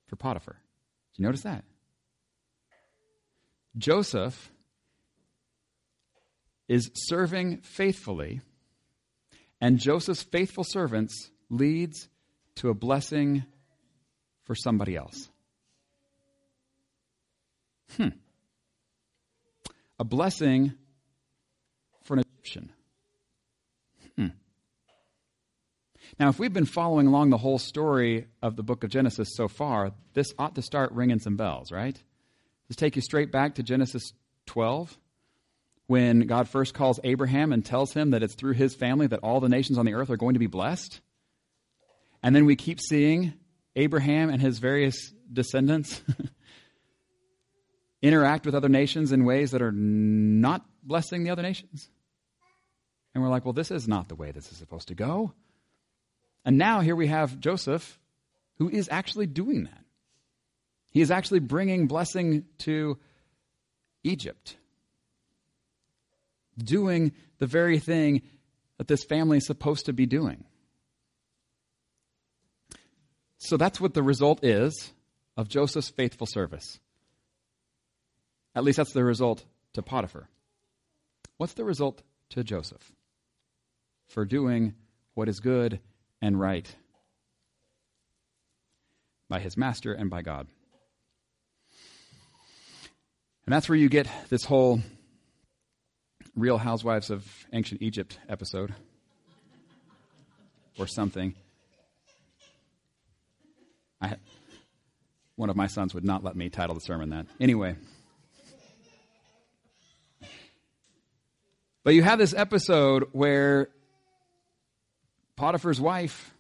For 0.08 0.16
Potiphar. 0.16 0.54
Did 1.14 1.20
you 1.22 1.26
notice 1.26 1.42
that? 1.42 1.64
Joseph 3.78 4.52
is 6.68 6.90
serving 6.94 7.58
faithfully, 7.62 8.42
and 9.62 9.80
Joseph's 9.80 10.24
faithful 10.24 10.64
servants 10.64 11.30
leads 11.50 12.10
to 12.56 12.70
a 12.70 12.74
blessing 12.74 13.46
for 14.44 14.56
somebody 14.56 14.96
else. 14.96 15.30
Hmm. 17.98 18.10
A 20.00 20.04
blessing 20.04 20.74
for 22.04 22.16
an 22.16 22.20
Egyptian. 22.20 22.72
Hmm. 24.18 24.28
Now, 26.20 26.30
if 26.30 26.40
we've 26.40 26.54
been 26.54 26.66
following 26.66 27.08
along 27.08 27.30
the 27.30 27.38
whole 27.38 27.60
story 27.60 28.28
of 28.42 28.56
the 28.56 28.64
book 28.64 28.84
of 28.84 28.90
Genesis 28.90 29.30
so 29.36 29.48
far, 29.48 29.92
this 30.14 30.34
ought 30.38 30.56
to 30.56 30.62
start 30.62 30.92
ringing 30.92 31.20
some 31.20 31.38
bells, 31.38 31.72
right? 31.72 32.02
Let's 32.70 32.78
take 32.78 32.96
you 32.96 33.02
straight 33.02 33.32
back 33.32 33.56
to 33.56 33.64
Genesis 33.64 34.14
12 34.48 34.98
when 35.88 36.22
God 36.22 36.50
first 36.50 36.74
calls 36.74 37.00
Abraham 37.04 37.54
and 37.54 37.64
tells 37.64 37.94
him 37.94 38.12
that 38.12 38.24
it's 38.24 38.36
through 38.36 38.54
his 38.54 38.74
family 38.74 39.08
that 39.08 39.20
all 39.20 39.40
the 39.40 39.50
nations 39.50 39.78
on 39.78 39.86
the 39.86 39.94
earth 39.94 40.10
are 40.10 40.18
going 40.18 40.34
to 40.34 40.40
be 40.40 40.48
blessed. 40.48 41.00
And 42.24 42.36
then 42.36 42.46
we 42.46 42.56
keep 42.56 42.80
seeing 42.80 43.34
Abraham 43.76 44.30
and 44.30 44.42
his 44.42 44.58
various 44.58 45.14
descendants 45.32 46.02
interact 48.02 48.46
with 48.46 48.56
other 48.56 48.70
nations 48.70 49.12
in 49.12 49.26
ways 49.26 49.52
that 49.52 49.62
are 49.62 49.72
not 49.72 50.66
blessing 50.82 51.24
the 51.24 51.30
other 51.30 51.44
nations. 51.44 51.90
And 53.14 53.24
we're 53.24 53.30
like, 53.30 53.46
well, 53.46 53.54
this 53.54 53.72
is 53.72 53.88
not 53.88 54.10
the 54.10 54.16
way 54.16 54.32
this 54.32 54.52
is 54.52 54.58
supposed 54.58 54.88
to 54.88 54.96
go. 54.96 55.34
And 56.44 56.58
now 56.58 56.82
here 56.82 56.96
we 56.96 57.08
have 57.08 57.40
Joseph 57.40 58.00
who 58.58 58.70
is 58.70 58.90
actually 58.92 59.28
doing 59.28 59.66
that. 59.66 59.85
He 60.96 61.02
is 61.02 61.12
actually 61.12 61.40
bringing 61.40 61.88
blessing 61.88 62.46
to 62.60 62.98
Egypt, 64.06 64.56
doing 66.58 67.12
the 67.38 67.48
very 67.48 67.80
thing 67.80 68.22
that 68.78 68.88
this 68.88 69.04
family 69.04 69.40
is 69.40 69.46
supposed 69.46 69.88
to 69.88 69.94
be 69.94 70.06
doing. 70.06 70.46
So 73.40 73.58
that's 73.58 73.82
what 73.82 73.94
the 73.94 74.04
result 74.04 74.42
is 74.42 74.94
of 75.36 75.50
Joseph's 75.50 75.90
faithful 75.90 76.28
service. 76.28 76.80
At 78.56 78.64
least 78.64 78.78
that's 78.78 78.94
the 78.94 79.04
result 79.04 79.44
to 79.74 79.82
Potiphar. 79.82 80.30
What's 81.36 81.56
the 81.56 81.66
result 81.66 82.04
to 82.30 82.44
Joseph? 82.46 82.94
For 84.08 84.24
doing 84.24 84.76
what 85.14 85.28
is 85.28 85.42
good 85.42 85.82
and 86.22 86.40
right 86.40 86.74
by 89.28 89.42
his 89.42 89.58
master 89.58 89.92
and 89.92 90.10
by 90.10 90.22
God. 90.22 90.48
And 93.46 93.54
that's 93.54 93.70
where 93.70 93.78
you 93.78 93.90
get 93.90 94.08
this 94.30 94.44
whole 94.44 94.82
Real 96.36 96.58
Housewives 96.58 97.12
of 97.12 97.26
Ancient 97.54 97.82
Egypt 97.82 98.18
episode 98.28 98.74
or 100.80 100.88
something. 100.88 101.36
I, 104.02 104.16
one 105.36 105.50
of 105.50 105.56
my 105.56 105.68
sons 105.68 105.94
would 105.94 106.04
not 106.04 106.24
let 106.24 106.36
me 106.36 106.50
title 106.50 106.76
the 106.76 106.82
sermon 106.82 107.12
that. 107.12 107.28
Anyway. 107.40 107.76
But 111.84 111.94
you 111.94 112.02
have 112.02 112.18
this 112.18 112.34
episode 112.34 113.10
where 113.12 113.70
Potiphar's 115.36 115.80
wife 115.80 116.34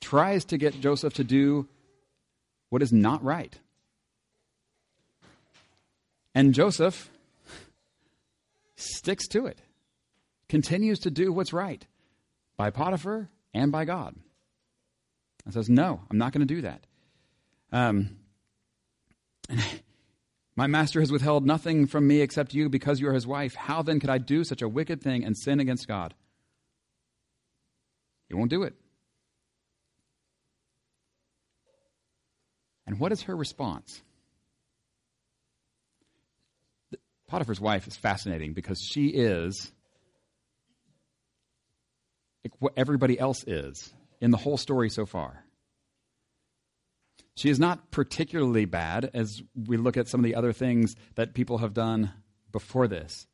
tries 0.00 0.44
to 0.46 0.58
get 0.58 0.80
Joseph 0.80 1.14
to 1.14 1.24
do 1.24 1.68
what 2.70 2.82
is 2.82 2.92
not 2.92 3.22
right. 3.22 3.56
And 6.34 6.52
Joseph 6.52 7.10
sticks 8.76 9.28
to 9.28 9.46
it, 9.46 9.60
continues 10.48 10.98
to 11.00 11.10
do 11.10 11.32
what's 11.32 11.52
right 11.52 11.86
by 12.56 12.70
Potiphar 12.70 13.28
and 13.52 13.70
by 13.70 13.84
God. 13.84 14.16
And 15.44 15.54
says, 15.54 15.68
No, 15.68 16.00
I'm 16.10 16.18
not 16.18 16.32
going 16.32 16.46
to 16.46 16.54
do 16.54 16.62
that. 16.62 16.86
Um, 17.72 18.16
my 20.56 20.66
master 20.66 21.00
has 21.00 21.12
withheld 21.12 21.46
nothing 21.46 21.86
from 21.86 22.06
me 22.06 22.20
except 22.20 22.54
you 22.54 22.68
because 22.68 23.00
you 23.00 23.08
are 23.08 23.14
his 23.14 23.26
wife. 23.26 23.54
How 23.54 23.82
then 23.82 24.00
could 24.00 24.10
I 24.10 24.18
do 24.18 24.44
such 24.44 24.62
a 24.62 24.68
wicked 24.68 25.02
thing 25.02 25.24
and 25.24 25.36
sin 25.36 25.60
against 25.60 25.86
God? 25.86 26.14
He 28.28 28.34
won't 28.34 28.50
do 28.50 28.62
it. 28.62 28.74
And 32.86 32.98
what 32.98 33.12
is 33.12 33.22
her 33.22 33.36
response? 33.36 34.02
Potiphar's 37.28 37.60
wife 37.60 37.86
is 37.86 37.96
fascinating 37.96 38.52
because 38.52 38.80
she 38.80 39.08
is 39.08 39.72
what 42.58 42.74
everybody 42.76 43.18
else 43.18 43.44
is 43.46 43.92
in 44.20 44.30
the 44.30 44.36
whole 44.36 44.56
story 44.56 44.90
so 44.90 45.06
far. 45.06 45.44
She 47.36 47.50
is 47.50 47.58
not 47.58 47.90
particularly 47.90 48.64
bad 48.64 49.10
as 49.12 49.42
we 49.54 49.76
look 49.76 49.96
at 49.96 50.08
some 50.08 50.20
of 50.20 50.24
the 50.24 50.36
other 50.36 50.52
things 50.52 50.94
that 51.16 51.34
people 51.34 51.58
have 51.58 51.74
done 51.74 52.12
before 52.52 52.86
this. 52.86 53.26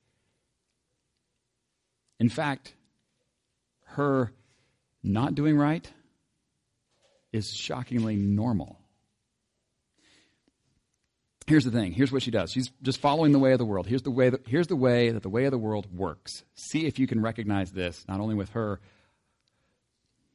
In 2.18 2.28
fact, 2.28 2.74
her 3.84 4.32
not 5.02 5.34
doing 5.34 5.56
right 5.56 5.90
is 7.32 7.52
shockingly 7.52 8.16
normal. 8.16 8.79
Here's 11.50 11.64
the 11.64 11.72
thing. 11.72 11.90
Here's 11.90 12.12
what 12.12 12.22
she 12.22 12.30
does. 12.30 12.52
She's 12.52 12.70
just 12.80 13.00
following 13.00 13.32
the 13.32 13.40
way 13.40 13.50
of 13.50 13.58
the 13.58 13.64
world. 13.64 13.88
Here's 13.88 14.02
the 14.02 14.10
way 14.12 14.30
that, 14.30 14.46
here's 14.46 14.68
the 14.68 14.76
way 14.76 15.10
that 15.10 15.24
the 15.24 15.28
way 15.28 15.46
of 15.46 15.50
the 15.50 15.58
world 15.58 15.92
works. 15.92 16.44
See 16.54 16.86
if 16.86 17.00
you 17.00 17.08
can 17.08 17.20
recognize 17.20 17.72
this, 17.72 18.04
not 18.06 18.20
only 18.20 18.36
with 18.36 18.50
her, 18.50 18.80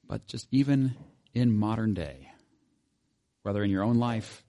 but 0.05 0.27
just 0.27 0.45
even 0.51 0.93
in 1.33 1.55
modern 1.55 1.93
day, 1.93 2.29
whether 3.43 3.63
in 3.63 3.69
your 3.69 3.81
own 3.81 3.97
life 3.97 4.43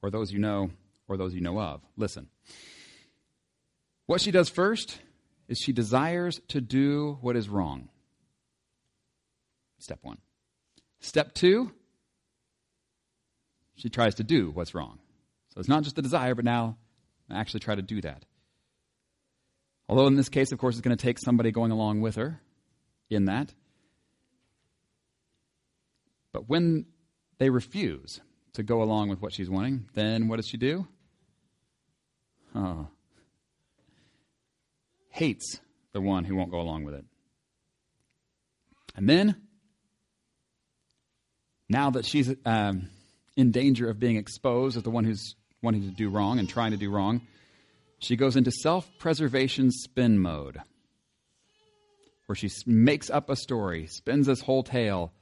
or 0.00 0.12
those 0.12 0.30
you 0.30 0.38
know 0.38 0.70
or 1.08 1.16
those 1.16 1.34
you 1.34 1.40
know 1.40 1.58
of. 1.58 1.80
Listen. 1.96 2.28
What 4.06 4.20
she 4.20 4.30
does 4.30 4.48
first 4.48 5.00
is 5.48 5.58
she 5.58 5.72
desires 5.72 6.40
to 6.50 6.60
do 6.60 7.18
what 7.20 7.34
is 7.34 7.48
wrong. 7.48 7.88
Step 9.80 9.98
one. 10.02 10.18
Step 11.00 11.34
two, 11.34 11.72
she 13.74 13.88
tries 13.88 14.14
to 14.14 14.22
do 14.22 14.52
what's 14.52 14.72
wrong. 14.72 15.00
So 15.54 15.60
it's 15.60 15.68
not 15.68 15.82
just 15.82 15.96
the 15.96 16.02
desire, 16.02 16.34
but 16.34 16.44
now 16.44 16.78
I 17.30 17.38
actually 17.38 17.60
try 17.60 17.74
to 17.74 17.82
do 17.82 18.00
that. 18.00 18.24
Although 19.88 20.06
in 20.06 20.16
this 20.16 20.30
case, 20.30 20.52
of 20.52 20.58
course, 20.58 20.76
it's 20.76 20.82
going 20.82 20.96
to 20.96 21.02
take 21.02 21.18
somebody 21.18 21.50
going 21.50 21.70
along 21.70 22.00
with 22.00 22.14
her 22.16 22.40
in 23.10 23.26
that. 23.26 23.52
But 26.32 26.48
when 26.48 26.86
they 27.38 27.50
refuse 27.50 28.20
to 28.54 28.62
go 28.62 28.82
along 28.82 29.10
with 29.10 29.20
what 29.20 29.34
she's 29.34 29.50
wanting, 29.50 29.88
then 29.92 30.28
what 30.28 30.36
does 30.36 30.48
she 30.48 30.56
do? 30.56 30.86
Oh. 32.54 32.88
Hates 35.10 35.60
the 35.92 36.00
one 36.00 36.24
who 36.24 36.36
won't 36.36 36.50
go 36.50 36.60
along 36.60 36.84
with 36.84 36.94
it. 36.94 37.04
And 38.94 39.08
then 39.08 39.36
now 41.68 41.90
that 41.90 42.06
she's 42.06 42.34
um, 42.46 42.88
in 43.36 43.50
danger 43.50 43.90
of 43.90 43.98
being 43.98 44.16
exposed 44.16 44.76
as 44.76 44.82
the 44.82 44.90
one 44.90 45.04
who's 45.04 45.34
wanting 45.62 45.82
to 45.82 45.90
do 45.90 46.08
wrong 46.08 46.38
and 46.38 46.48
trying 46.48 46.72
to 46.72 46.76
do 46.76 46.90
wrong, 46.90 47.22
she 47.98 48.16
goes 48.16 48.36
into 48.36 48.50
self 48.50 48.88
preservation 48.98 49.70
spin 49.70 50.18
mode, 50.18 50.60
where 52.26 52.36
she 52.36 52.50
makes 52.66 53.10
up 53.10 53.30
a 53.30 53.36
story, 53.36 53.86
spins 53.86 54.26
this 54.26 54.40
whole 54.40 54.62
tale 54.62 55.12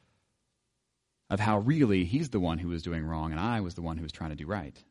of 1.29 1.39
how 1.39 1.59
really 1.59 2.05
he's 2.05 2.31
the 2.31 2.41
one 2.41 2.59
who 2.59 2.69
was 2.69 2.83
doing 2.83 3.05
wrong 3.05 3.31
and 3.31 3.41
I 3.41 3.61
was 3.61 3.75
the 3.75 3.83
one 3.83 3.97
who 3.97 4.03
was 4.03 4.13
trying 4.13 4.31
to 4.31 4.37
do 4.37 4.47
right. 4.47 4.75
Does 4.75 4.83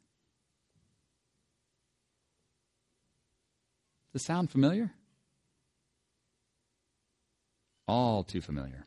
this 4.14 4.26
sound 4.26 4.50
familiar? 4.50 4.92
All 7.88 8.24
too 8.24 8.42
familiar. 8.42 8.86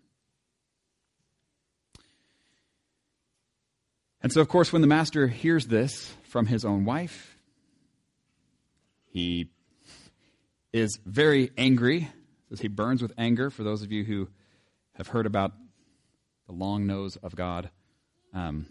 And 4.23 4.33
so, 4.33 4.41
of 4.41 4.49
course, 4.49 4.73
when 4.73 4.83
the 4.83 4.89
master 4.89 5.27
hears 5.27 5.67
this 5.67 6.15
from 6.23 6.47
his 6.47 6.65
own 6.65 6.85
wife, 6.85 7.37
he 9.07 9.51
is 10.73 10.99
very 11.05 11.51
angry. 11.59 12.09
Says 12.49 12.61
he 12.61 12.69
burns 12.69 13.03
with 13.03 13.13
anger. 13.19 13.51
For 13.51 13.65
those 13.65 13.83
of 13.83 13.91
you 13.91 14.05
who 14.05 14.29
have 14.95 15.09
heard 15.09 15.27
about 15.27 15.53
the 16.47 16.53
long 16.53 16.87
nose 16.87 17.17
of 17.17 17.35
God, 17.35 17.71
um, 18.33 18.67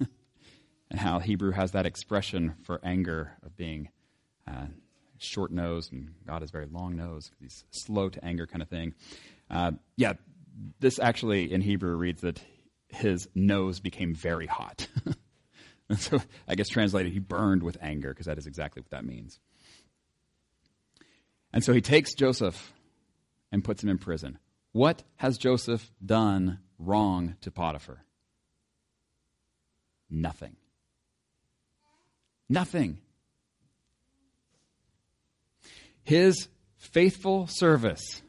and 0.90 0.98
how 0.98 1.20
Hebrew 1.20 1.52
has 1.52 1.72
that 1.72 1.86
expression 1.86 2.54
for 2.64 2.80
anger 2.82 3.32
of 3.44 3.56
being 3.56 3.90
uh, 4.48 4.66
short 5.18 5.52
nosed, 5.52 5.92
and 5.92 6.14
God 6.26 6.42
is 6.42 6.50
very 6.50 6.66
long 6.66 6.96
nosed. 6.96 7.30
He's 7.40 7.64
slow 7.70 8.08
to 8.08 8.24
anger, 8.24 8.46
kind 8.46 8.62
of 8.62 8.68
thing. 8.68 8.94
Uh, 9.48 9.72
yeah, 9.96 10.14
this 10.80 10.98
actually 10.98 11.52
in 11.52 11.60
Hebrew 11.60 11.94
reads 11.94 12.22
that 12.22 12.40
his 12.88 13.28
nose 13.34 13.80
became 13.80 14.14
very 14.14 14.46
hot. 14.46 14.88
and 15.88 15.98
so 15.98 16.20
I 16.46 16.54
guess 16.54 16.68
translated, 16.68 17.12
he 17.12 17.18
burned 17.18 17.62
with 17.62 17.76
anger, 17.80 18.10
because 18.10 18.26
that 18.26 18.38
is 18.38 18.46
exactly 18.46 18.80
what 18.80 18.90
that 18.90 19.04
means. 19.04 19.38
And 21.52 21.64
so 21.64 21.72
he 21.72 21.80
takes 21.80 22.14
Joseph 22.14 22.72
and 23.50 23.64
puts 23.64 23.82
him 23.82 23.88
in 23.88 23.98
prison. 23.98 24.38
What 24.72 25.02
has 25.16 25.38
Joseph 25.38 25.90
done 26.04 26.58
wrong 26.78 27.36
to 27.40 27.50
Potiphar? 27.50 28.04
Nothing. 30.10 30.56
Nothing. 32.48 32.98
His 36.02 36.48
faithful 36.76 37.46
service 37.46 38.22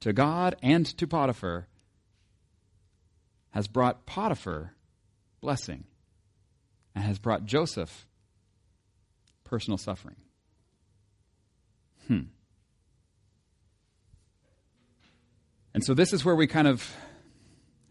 to 0.00 0.12
God 0.12 0.56
and 0.62 0.86
to 0.98 1.06
Potiphar 1.06 1.66
has 3.50 3.66
brought 3.66 4.06
Potiphar 4.06 4.74
blessing 5.40 5.84
and 6.94 7.04
has 7.04 7.18
brought 7.18 7.44
Joseph 7.44 8.06
personal 9.44 9.78
suffering. 9.78 10.16
Hmm. 12.06 12.20
And 15.74 15.84
so 15.84 15.94
this 15.94 16.12
is 16.12 16.24
where 16.24 16.34
we 16.34 16.46
kind 16.46 16.68
of 16.68 16.94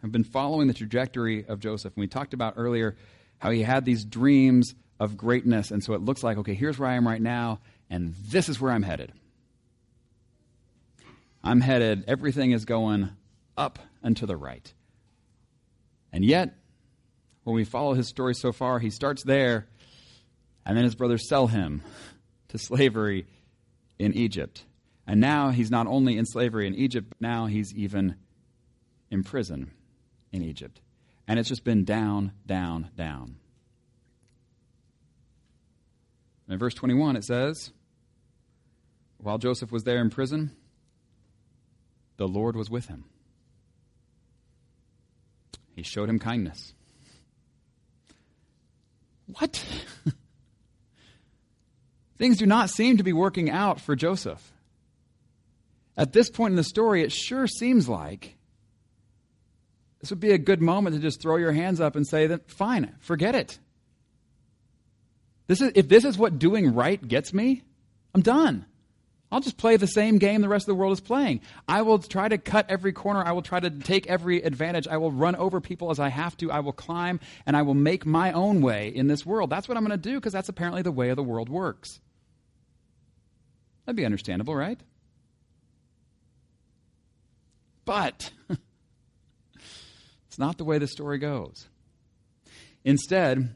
have 0.01 0.11
been 0.11 0.23
following 0.23 0.67
the 0.67 0.73
trajectory 0.73 1.45
of 1.45 1.59
Joseph. 1.59 1.93
And 1.95 2.01
we 2.01 2.07
talked 2.07 2.33
about 2.33 2.53
earlier 2.57 2.95
how 3.37 3.51
he 3.51 3.63
had 3.63 3.85
these 3.85 4.03
dreams 4.03 4.75
of 4.99 5.17
greatness. 5.17 5.71
And 5.71 5.83
so 5.83 5.93
it 5.93 6.01
looks 6.01 6.23
like, 6.23 6.37
okay, 6.39 6.53
here's 6.53 6.77
where 6.77 6.89
I 6.89 6.95
am 6.95 7.07
right 7.07 7.21
now, 7.21 7.59
and 7.89 8.13
this 8.27 8.49
is 8.49 8.59
where 8.59 8.71
I'm 8.71 8.83
headed. 8.83 9.13
I'm 11.41 11.61
headed, 11.61 12.03
everything 12.07 12.51
is 12.51 12.65
going 12.65 13.11
up 13.57 13.79
and 14.03 14.15
to 14.17 14.25
the 14.25 14.35
right. 14.35 14.73
And 16.11 16.25
yet, 16.25 16.55
when 17.43 17.55
we 17.55 17.63
follow 17.63 17.93
his 17.93 18.07
story 18.07 18.33
so 18.33 18.51
far, 18.51 18.79
he 18.79 18.89
starts 18.89 19.23
there, 19.23 19.67
and 20.65 20.77
then 20.77 20.83
his 20.83 20.95
brothers 20.95 21.27
sell 21.27 21.47
him 21.47 21.81
to 22.49 22.57
slavery 22.57 23.25
in 23.97 24.13
Egypt. 24.13 24.63
And 25.07 25.19
now 25.19 25.49
he's 25.49 25.71
not 25.71 25.87
only 25.87 26.17
in 26.17 26.25
slavery 26.25 26.67
in 26.67 26.75
Egypt, 26.75 27.07
but 27.09 27.21
now 27.21 27.47
he's 27.47 27.73
even 27.73 28.15
in 29.09 29.23
prison 29.23 29.71
in 30.31 30.43
Egypt. 30.43 30.81
And 31.27 31.39
it's 31.39 31.49
just 31.49 31.63
been 31.63 31.83
down, 31.83 32.31
down, 32.45 32.89
down. 32.95 33.37
In 36.47 36.57
verse 36.57 36.73
21, 36.73 37.15
it 37.15 37.23
says, 37.23 37.71
While 39.17 39.37
Joseph 39.37 39.71
was 39.71 39.83
there 39.83 40.01
in 40.01 40.09
prison, 40.09 40.51
the 42.17 42.27
Lord 42.27 42.55
was 42.55 42.69
with 42.69 42.87
him. 42.87 43.05
He 45.79 45.83
showed 45.83 46.09
him 46.09 46.19
kindness. 46.19 46.73
What? 49.27 49.63
Things 52.17 52.37
do 52.37 52.45
not 52.45 52.69
seem 52.69 52.97
to 52.97 53.03
be 53.03 53.13
working 53.13 53.49
out 53.49 53.79
for 53.79 53.95
Joseph. 53.95 54.51
At 55.95 56.11
this 56.11 56.29
point 56.29 56.51
in 56.51 56.57
the 56.57 56.65
story, 56.65 57.01
it 57.01 57.13
sure 57.13 57.47
seems 57.47 57.87
like 57.87 58.35
this 60.01 60.09
would 60.09 60.19
be 60.19 60.33
a 60.33 60.37
good 60.37 60.61
moment 60.61 60.97
to 60.97 61.01
just 61.01 61.21
throw 61.21 61.37
your 61.37 61.53
hands 61.53 61.79
up 61.79 61.95
and 61.95 62.05
say 62.05 62.27
that, 62.27 62.51
fine, 62.51 62.93
forget 62.99 63.33
it. 63.33 63.57
This 65.47 65.61
is, 65.61 65.71
if 65.75 65.87
this 65.87 66.03
is 66.03 66.17
what 66.17 66.39
doing 66.39 66.75
right 66.75 67.01
gets 67.07 67.33
me, 67.33 67.63
I'm 68.13 68.21
done. 68.21 68.65
I'll 69.31 69.41
just 69.41 69.57
play 69.57 69.77
the 69.77 69.87
same 69.87 70.17
game 70.17 70.41
the 70.41 70.49
rest 70.49 70.63
of 70.63 70.67
the 70.67 70.75
world 70.75 70.93
is 70.93 70.99
playing. 70.99 71.41
I 71.67 71.83
will 71.83 71.99
try 71.99 72.27
to 72.27 72.39
cut 72.39 72.65
every 72.67 72.91
corner. 72.91 73.23
I 73.23 73.31
will 73.31 73.43
try 73.43 73.59
to 73.59 73.69
take 73.69 74.07
every 74.07 74.41
advantage. 74.41 74.87
I 74.87 74.97
will 74.97 75.11
run 75.11 75.35
over 75.35 75.61
people 75.61 75.91
as 75.91 75.99
I 75.99 76.09
have 76.09 76.35
to. 76.37 76.51
I 76.51 76.61
will 76.61 76.73
climb 76.73 77.19
and 77.45 77.55
I 77.55 77.61
will 77.61 77.75
make 77.75 78.07
my 78.07 78.31
own 78.31 78.61
way 78.61 78.89
in 78.89 79.07
this 79.07 79.25
world. 79.25 79.51
That's 79.51 79.67
what 79.67 79.77
I'm 79.77 79.85
going 79.85 79.99
to 79.99 80.09
do 80.09 80.15
because 80.15 80.33
that's 80.33 80.49
apparently 80.49 80.81
the 80.81 80.91
way 80.91 81.09
of 81.09 81.15
the 81.15 81.23
world 81.23 81.47
works. 81.47 81.99
That'd 83.85 83.97
be 83.97 84.05
understandable, 84.05 84.55
right? 84.55 84.79
But 87.85 88.31
it's 90.27 90.39
not 90.39 90.57
the 90.57 90.65
way 90.65 90.79
the 90.79 90.87
story 90.87 91.19
goes. 91.19 91.67
Instead, 92.83 93.55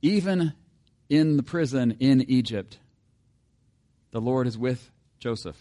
even 0.00 0.54
in 1.10 1.36
the 1.36 1.42
prison 1.42 1.96
in 2.00 2.22
Egypt, 2.30 2.78
the 4.10 4.20
Lord 4.20 4.46
is 4.46 4.56
with 4.56 4.90
Joseph. 5.18 5.56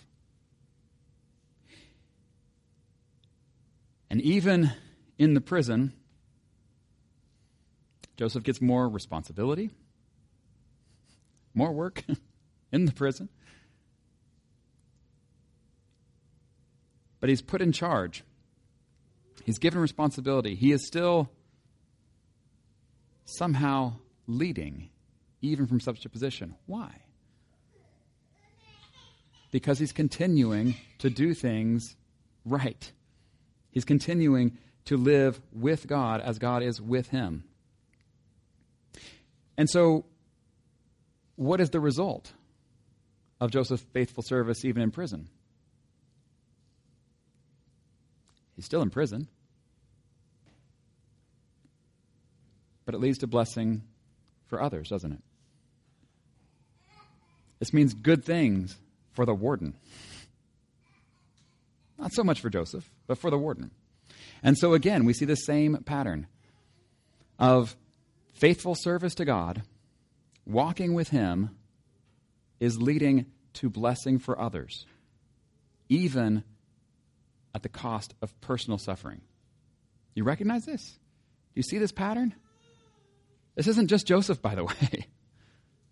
And 4.10 4.21
even 4.21 4.71
in 5.17 5.33
the 5.33 5.41
prison, 5.41 5.93
Joseph 8.15 8.43
gets 8.43 8.62
more 8.62 8.88
responsibility, 8.88 9.69
more 11.53 11.71
work 11.71 12.03
in 12.71 12.86
the 12.86 12.93
prison. 12.93 13.29
But 17.19 17.29
he's 17.29 17.41
put 17.41 17.62
in 17.62 17.71
charge. 17.71 18.23
He's 19.43 19.60
given 19.60 19.79
responsibility. 19.79 20.55
He 20.55 20.71
is 20.71 20.86
still 20.86 21.29
somehow 23.25 23.93
leading, 24.27 24.89
even 25.41 25.67
from 25.67 25.79
such 25.79 26.05
a 26.05 26.10
position. 26.10 26.55
Why? 26.65 26.91
Because 29.51 29.79
he's 29.79 29.91
continuing 29.91 30.75
to 30.99 31.10
do 31.10 31.33
things 31.33 31.95
right. 32.45 32.91
He's 33.71 33.86
continuing 33.86 34.57
to 34.86 34.97
live 34.97 35.39
with 35.51 35.88
God 35.88 36.21
as 36.21 36.39
God 36.39 36.63
is 36.63 36.81
with 36.81 37.10
him. 37.10 37.43
And 39.57 39.69
so, 39.69 40.05
what 41.36 41.60
is 41.60 41.69
the 41.71 41.79
result 41.79 42.31
of 43.39 43.51
Joseph's 43.51 43.83
faithful 43.93 44.23
service 44.23 44.63
even 44.65 44.81
in 44.81 44.91
prison? 44.91 45.29
He's 48.55 48.65
still 48.65 48.81
in 48.81 48.89
prison. 48.89 49.27
But 52.86 52.95
it 52.95 52.99
leads 52.99 53.19
to 53.19 53.27
blessing 53.27 53.83
for 54.47 54.62
others, 54.62 54.89
doesn't 54.89 55.12
it? 55.12 55.21
This 57.60 57.73
means 57.73 57.93
good 57.93 58.23
things 58.23 58.77
for 59.17 59.25
the 59.25 59.34
warden. 59.34 59.73
Not 61.97 62.13
so 62.13 62.23
much 62.23 62.39
for 62.39 62.51
Joseph, 62.51 62.88
but 63.08 63.17
for 63.17 63.32
the 63.32 63.38
warden. 63.38 63.71
And 64.43 64.56
so 64.56 64.75
again, 64.75 65.06
we 65.06 65.13
see 65.13 65.25
the 65.25 65.34
same 65.34 65.77
pattern 65.77 66.27
of 67.39 67.75
faithful 68.36 68.75
service 68.75 69.15
to 69.15 69.25
God, 69.25 69.63
walking 70.45 70.93
with 70.93 71.10
Him, 71.10 71.49
is 72.60 72.77
leading 72.80 73.25
to 73.53 73.71
blessing 73.71 74.19
for 74.19 74.39
others, 74.39 74.86
even 75.89 76.43
at 77.56 77.63
the 77.63 77.69
cost 77.69 78.13
of 78.21 78.39
personal 78.39 78.77
suffering. 78.77 79.21
You 80.13 80.25
recognize 80.25 80.65
this? 80.65 80.84
Do 80.84 81.56
you 81.56 81.63
see 81.63 81.80
this 81.80 81.91
pattern? 81.91 82.36
This 83.56 83.65
isn't 83.65 83.88
just 83.88 84.06
Joseph, 84.06 84.43
by 84.43 84.53
the 84.53 84.65
way. 84.65 85.08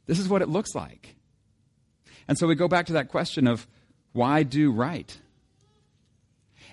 This 0.05 0.19
is 0.19 0.29
what 0.29 0.43
it 0.43 0.47
looks 0.47 0.75
like. 0.75 1.15
And 2.27 2.37
so 2.37 2.47
we 2.47 2.55
go 2.55 2.67
back 2.67 2.87
to 2.87 2.93
that 2.93 3.09
question 3.09 3.47
of 3.47 3.67
why 4.13 4.43
do 4.43 4.71
right? 4.71 5.15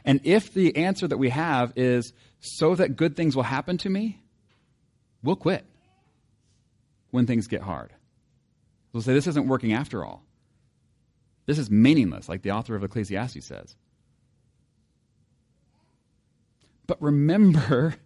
And 0.05 0.21
if 0.25 0.53
the 0.53 0.77
answer 0.77 1.07
that 1.07 1.19
we 1.19 1.31
have 1.31 1.73
is 1.77 2.13
so 2.41 2.75
that 2.75 2.97
good 2.97 3.17
things 3.17 3.37
will 3.37 3.43
happen 3.43 3.79
to 3.79 3.91
me, 3.91 4.23
we'll 5.23 5.37
quit 5.37 5.65
when 7.11 7.27
things 7.27 7.47
get 7.47 7.63
hard. 7.63 7.93
We'll 8.93 9.03
say, 9.03 9.15
this 9.15 9.27
isn't 9.27 9.47
working 9.47 9.73
after 9.73 10.05
all. 10.05 10.25
This 11.47 11.59
is 11.59 11.71
meaningless, 11.71 12.29
like 12.29 12.43
the 12.43 12.53
author 12.53 12.75
of 12.75 12.85
Ecclesiastes 12.85 13.47
says. 13.47 13.77
But 16.87 17.01
remember, 17.01 17.97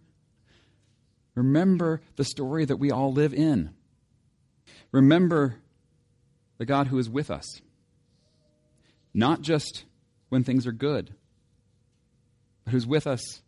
remember 1.35 2.01
the 2.15 2.23
story 2.23 2.65
that 2.65 2.77
we 2.77 2.91
all 2.91 3.11
live 3.11 3.33
in. 3.33 3.73
Remember 4.91 5.55
the 6.57 6.65
God 6.65 6.87
who 6.87 6.97
is 6.97 7.09
with 7.09 7.29
us. 7.29 7.61
Not 9.13 9.41
just 9.41 9.85
when 10.29 10.43
things 10.43 10.67
are 10.67 10.71
good, 10.71 11.13
but 12.63 12.71
who's 12.71 12.85
with 12.85 13.07
us 13.07 13.41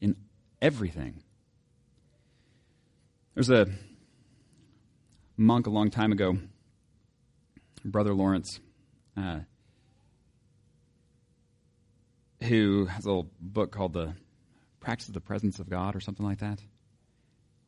in 0.00 0.16
everything. 0.62 1.22
There's 3.34 3.50
a 3.50 3.66
monk 5.36 5.66
a 5.66 5.70
long 5.70 5.90
time 5.90 6.12
ago, 6.12 6.38
Brother 7.84 8.14
Lawrence, 8.14 8.60
uh, 9.16 9.40
who 12.42 12.86
has 12.86 13.04
a 13.04 13.08
little 13.08 13.30
book 13.40 13.72
called 13.72 13.92
The 13.92 14.14
Practice 14.80 15.08
of 15.08 15.14
the 15.14 15.20
Presence 15.20 15.58
of 15.58 15.68
God 15.68 15.96
or 15.96 16.00
something 16.00 16.24
like 16.24 16.38
that. 16.38 16.60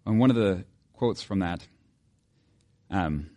And 0.07 0.19
one 0.19 0.31
of 0.31 0.37
the 0.37 0.65
quotes 0.95 1.23
from 1.23 1.41
that, 1.41 1.67
um, 2.91 3.31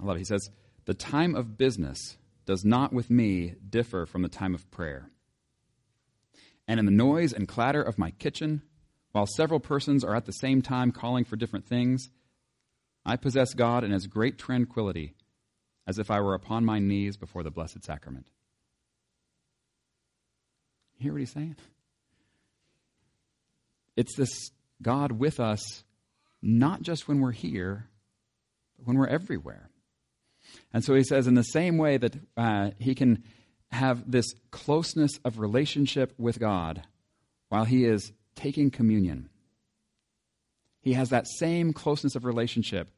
I 0.00 0.04
love 0.04 0.16
it. 0.16 0.20
He 0.20 0.24
says, 0.24 0.50
the 0.86 0.94
time 0.94 1.34
of 1.34 1.58
business 1.58 2.16
does 2.46 2.64
not 2.64 2.92
with 2.92 3.10
me 3.10 3.54
differ 3.68 4.06
from 4.06 4.22
the 4.22 4.28
time 4.28 4.54
of 4.54 4.70
prayer. 4.70 5.10
And 6.68 6.80
in 6.80 6.86
the 6.86 6.92
noise 6.92 7.32
and 7.32 7.46
clatter 7.46 7.82
of 7.82 7.98
my 7.98 8.12
kitchen, 8.12 8.62
while 9.12 9.26
several 9.26 9.60
persons 9.60 10.04
are 10.04 10.14
at 10.14 10.26
the 10.26 10.32
same 10.32 10.62
time 10.62 10.92
calling 10.92 11.24
for 11.24 11.36
different 11.36 11.66
things, 11.66 12.08
I 13.04 13.16
possess 13.16 13.54
God 13.54 13.84
in 13.84 13.92
as 13.92 14.06
great 14.06 14.38
tranquility 14.38 15.14
as 15.86 15.98
if 15.98 16.10
I 16.10 16.20
were 16.20 16.34
upon 16.34 16.64
my 16.64 16.78
knees 16.78 17.16
before 17.16 17.42
the 17.42 17.50
Blessed 17.50 17.84
Sacrament. 17.84 18.26
You 20.98 21.04
hear 21.04 21.12
what 21.12 21.20
he's 21.20 21.32
saying? 21.32 21.56
It's 23.96 24.16
this 24.16 24.50
God 24.82 25.12
with 25.12 25.40
us, 25.40 25.84
not 26.42 26.82
just 26.82 27.08
when 27.08 27.20
we're 27.20 27.32
here, 27.32 27.88
but 28.76 28.86
when 28.86 28.98
we're 28.98 29.06
everywhere. 29.06 29.70
And 30.72 30.84
so 30.84 30.94
he 30.94 31.04
says, 31.04 31.26
in 31.26 31.34
the 31.34 31.42
same 31.42 31.78
way 31.78 31.96
that 31.96 32.14
uh, 32.36 32.70
he 32.78 32.94
can 32.94 33.24
have 33.70 34.10
this 34.10 34.26
closeness 34.50 35.18
of 35.24 35.38
relationship 35.38 36.14
with 36.18 36.38
God 36.38 36.82
while 37.48 37.64
he 37.64 37.84
is 37.84 38.12
taking 38.34 38.70
communion, 38.70 39.28
he 40.80 40.92
has 40.92 41.10
that 41.10 41.26
same 41.26 41.72
closeness 41.72 42.14
of 42.14 42.24
relationship 42.24 42.90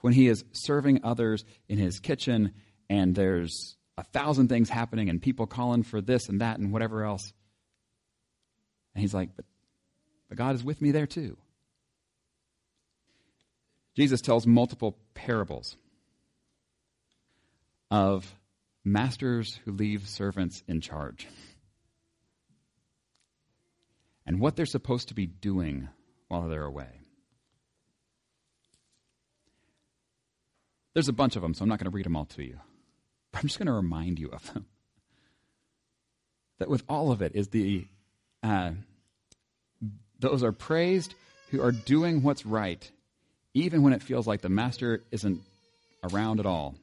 when 0.00 0.12
he 0.12 0.28
is 0.28 0.44
serving 0.52 1.00
others 1.02 1.44
in 1.68 1.78
his 1.78 1.98
kitchen 1.98 2.52
and 2.88 3.14
there's 3.14 3.76
a 3.98 4.04
thousand 4.04 4.48
things 4.48 4.68
happening 4.68 5.08
and 5.08 5.22
people 5.22 5.46
calling 5.46 5.82
for 5.82 6.00
this 6.00 6.28
and 6.28 6.40
that 6.40 6.58
and 6.58 6.72
whatever 6.72 7.04
else. 7.04 7.32
And 8.94 9.00
he's 9.00 9.14
like, 9.14 9.30
but, 9.34 9.46
but 10.28 10.38
God 10.38 10.54
is 10.54 10.64
with 10.64 10.80
me 10.82 10.90
there 10.90 11.06
too. 11.06 11.36
Jesus 13.96 14.20
tells 14.20 14.46
multiple 14.46 14.98
parables 15.14 15.76
of 17.90 18.34
masters 18.84 19.58
who 19.64 19.72
leave 19.72 20.08
servants 20.08 20.62
in 20.68 20.80
charge 20.80 21.26
and 24.26 24.40
what 24.40 24.56
they're 24.56 24.66
supposed 24.66 25.08
to 25.08 25.14
be 25.14 25.26
doing 25.26 25.88
while 26.28 26.48
they're 26.48 26.64
away. 26.64 27.00
There's 30.94 31.08
a 31.08 31.12
bunch 31.12 31.36
of 31.36 31.42
them, 31.42 31.54
so 31.54 31.62
I'm 31.62 31.68
not 31.68 31.78
going 31.78 31.90
to 31.90 31.94
read 31.94 32.06
them 32.06 32.16
all 32.16 32.24
to 32.24 32.42
you. 32.42 32.58
But 33.30 33.40
I'm 33.40 33.48
just 33.48 33.58
going 33.58 33.66
to 33.66 33.72
remind 33.72 34.18
you 34.18 34.30
of 34.30 34.52
them. 34.52 34.66
That 36.58 36.70
with 36.70 36.82
all 36.88 37.12
of 37.12 37.20
it 37.20 37.32
is 37.34 37.48
the 37.48 37.86
uh, 38.42 38.70
those 40.18 40.42
are 40.42 40.52
praised 40.52 41.14
who 41.50 41.60
are 41.60 41.72
doing 41.72 42.22
what's 42.22 42.46
right, 42.46 42.90
even 43.52 43.82
when 43.82 43.92
it 43.92 44.02
feels 44.02 44.26
like 44.26 44.40
the 44.40 44.48
master 44.48 45.02
isn't 45.10 45.42
around 46.02 46.40
at 46.40 46.46
all. 46.46 46.74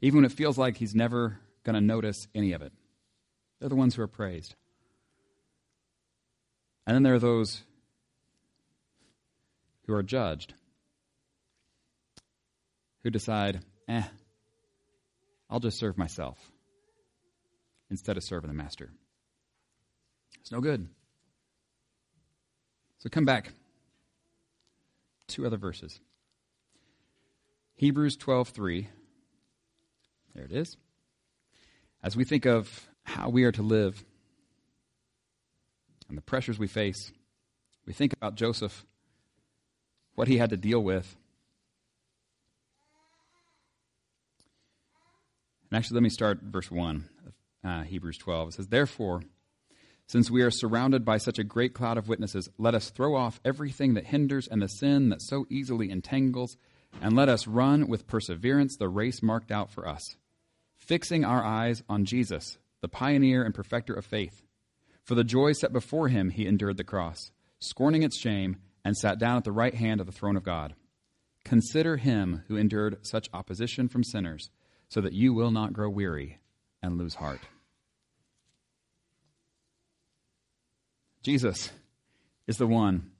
Even 0.00 0.18
when 0.18 0.24
it 0.24 0.32
feels 0.32 0.56
like 0.56 0.76
he's 0.76 0.94
never 0.94 1.38
going 1.64 1.74
to 1.74 1.80
notice 1.80 2.26
any 2.34 2.52
of 2.52 2.62
it. 2.62 2.72
They're 3.58 3.68
the 3.68 3.76
ones 3.76 3.94
who 3.94 4.02
are 4.02 4.08
praised. 4.08 4.54
And 6.86 6.94
then 6.94 7.02
there 7.02 7.14
are 7.14 7.18
those 7.18 7.62
who 9.86 9.94
are 9.94 10.02
judged, 10.02 10.54
who 13.02 13.10
decide, 13.10 13.60
eh, 13.88 14.04
I'll 15.50 15.60
just 15.60 15.78
serve 15.78 15.98
myself 15.98 16.38
instead 17.90 18.16
of 18.16 18.24
serving 18.24 18.48
the 18.48 18.54
master. 18.54 18.90
It's 20.40 20.52
no 20.52 20.60
good. 20.60 20.88
So 22.98 23.08
come 23.10 23.24
back. 23.24 23.52
Two 25.26 25.46
other 25.46 25.56
verses. 25.58 26.00
Hebrews 27.74 28.16
12:3. 28.16 28.88
There 30.34 30.44
it 30.44 30.52
is. 30.52 30.76
As 32.02 32.16
we 32.16 32.24
think 32.24 32.46
of 32.46 32.88
how 33.04 33.28
we 33.28 33.44
are 33.44 33.52
to 33.52 33.62
live 33.62 34.04
and 36.08 36.16
the 36.16 36.22
pressures 36.22 36.58
we 36.58 36.66
face, 36.66 37.12
we 37.86 37.92
think 37.92 38.12
about 38.12 38.36
Joseph, 38.36 38.84
what 40.14 40.28
he 40.28 40.38
had 40.38 40.50
to 40.50 40.56
deal 40.56 40.82
with. 40.82 41.16
And 45.70 45.78
actually, 45.78 45.96
let 45.96 46.02
me 46.02 46.10
start 46.10 46.40
verse 46.42 46.70
1 46.70 47.08
of 47.26 47.34
uh, 47.70 47.82
Hebrews 47.84 48.18
12. 48.18 48.48
It 48.48 48.54
says, 48.54 48.68
Therefore, 48.68 49.22
since 50.06 50.28
we 50.28 50.42
are 50.42 50.50
surrounded 50.50 51.04
by 51.04 51.18
such 51.18 51.38
a 51.38 51.44
great 51.44 51.74
cloud 51.74 51.96
of 51.96 52.08
witnesses, 52.08 52.48
let 52.58 52.74
us 52.74 52.90
throw 52.90 53.14
off 53.14 53.40
everything 53.44 53.94
that 53.94 54.06
hinders 54.06 54.48
and 54.48 54.60
the 54.60 54.68
sin 54.68 55.08
that 55.10 55.22
so 55.22 55.46
easily 55.48 55.88
entangles, 55.88 56.56
and 57.00 57.14
let 57.14 57.28
us 57.28 57.46
run 57.46 57.86
with 57.86 58.08
perseverance 58.08 58.76
the 58.76 58.88
race 58.88 59.22
marked 59.22 59.52
out 59.52 59.70
for 59.70 59.86
us, 59.86 60.16
fixing 60.90 61.24
our 61.24 61.44
eyes 61.44 61.84
on 61.88 62.04
Jesus, 62.04 62.58
the 62.80 62.88
pioneer 62.88 63.44
and 63.44 63.54
perfecter 63.54 63.94
of 63.94 64.04
faith. 64.04 64.42
For 65.04 65.14
the 65.14 65.22
joy 65.22 65.52
set 65.52 65.72
before 65.72 66.08
him, 66.08 66.30
he 66.30 66.48
endured 66.48 66.78
the 66.78 66.82
cross, 66.82 67.30
scorning 67.60 68.02
its 68.02 68.18
shame, 68.18 68.56
and 68.84 68.96
sat 68.96 69.20
down 69.20 69.36
at 69.36 69.44
the 69.44 69.52
right 69.52 69.72
hand 69.72 70.00
of 70.00 70.06
the 70.06 70.12
throne 70.12 70.36
of 70.36 70.42
God. 70.42 70.74
Consider 71.44 71.96
him 71.96 72.42
who 72.48 72.56
endured 72.56 73.06
such 73.06 73.28
opposition 73.32 73.86
from 73.86 74.02
sinners, 74.02 74.50
so 74.88 75.00
that 75.00 75.12
you 75.12 75.32
will 75.32 75.52
not 75.52 75.72
grow 75.72 75.88
weary 75.88 76.40
and 76.82 76.98
lose 76.98 77.14
heart. 77.14 77.38
Jesus 81.22 81.70
is 82.48 82.56
the 82.56 82.66
one 82.66 83.12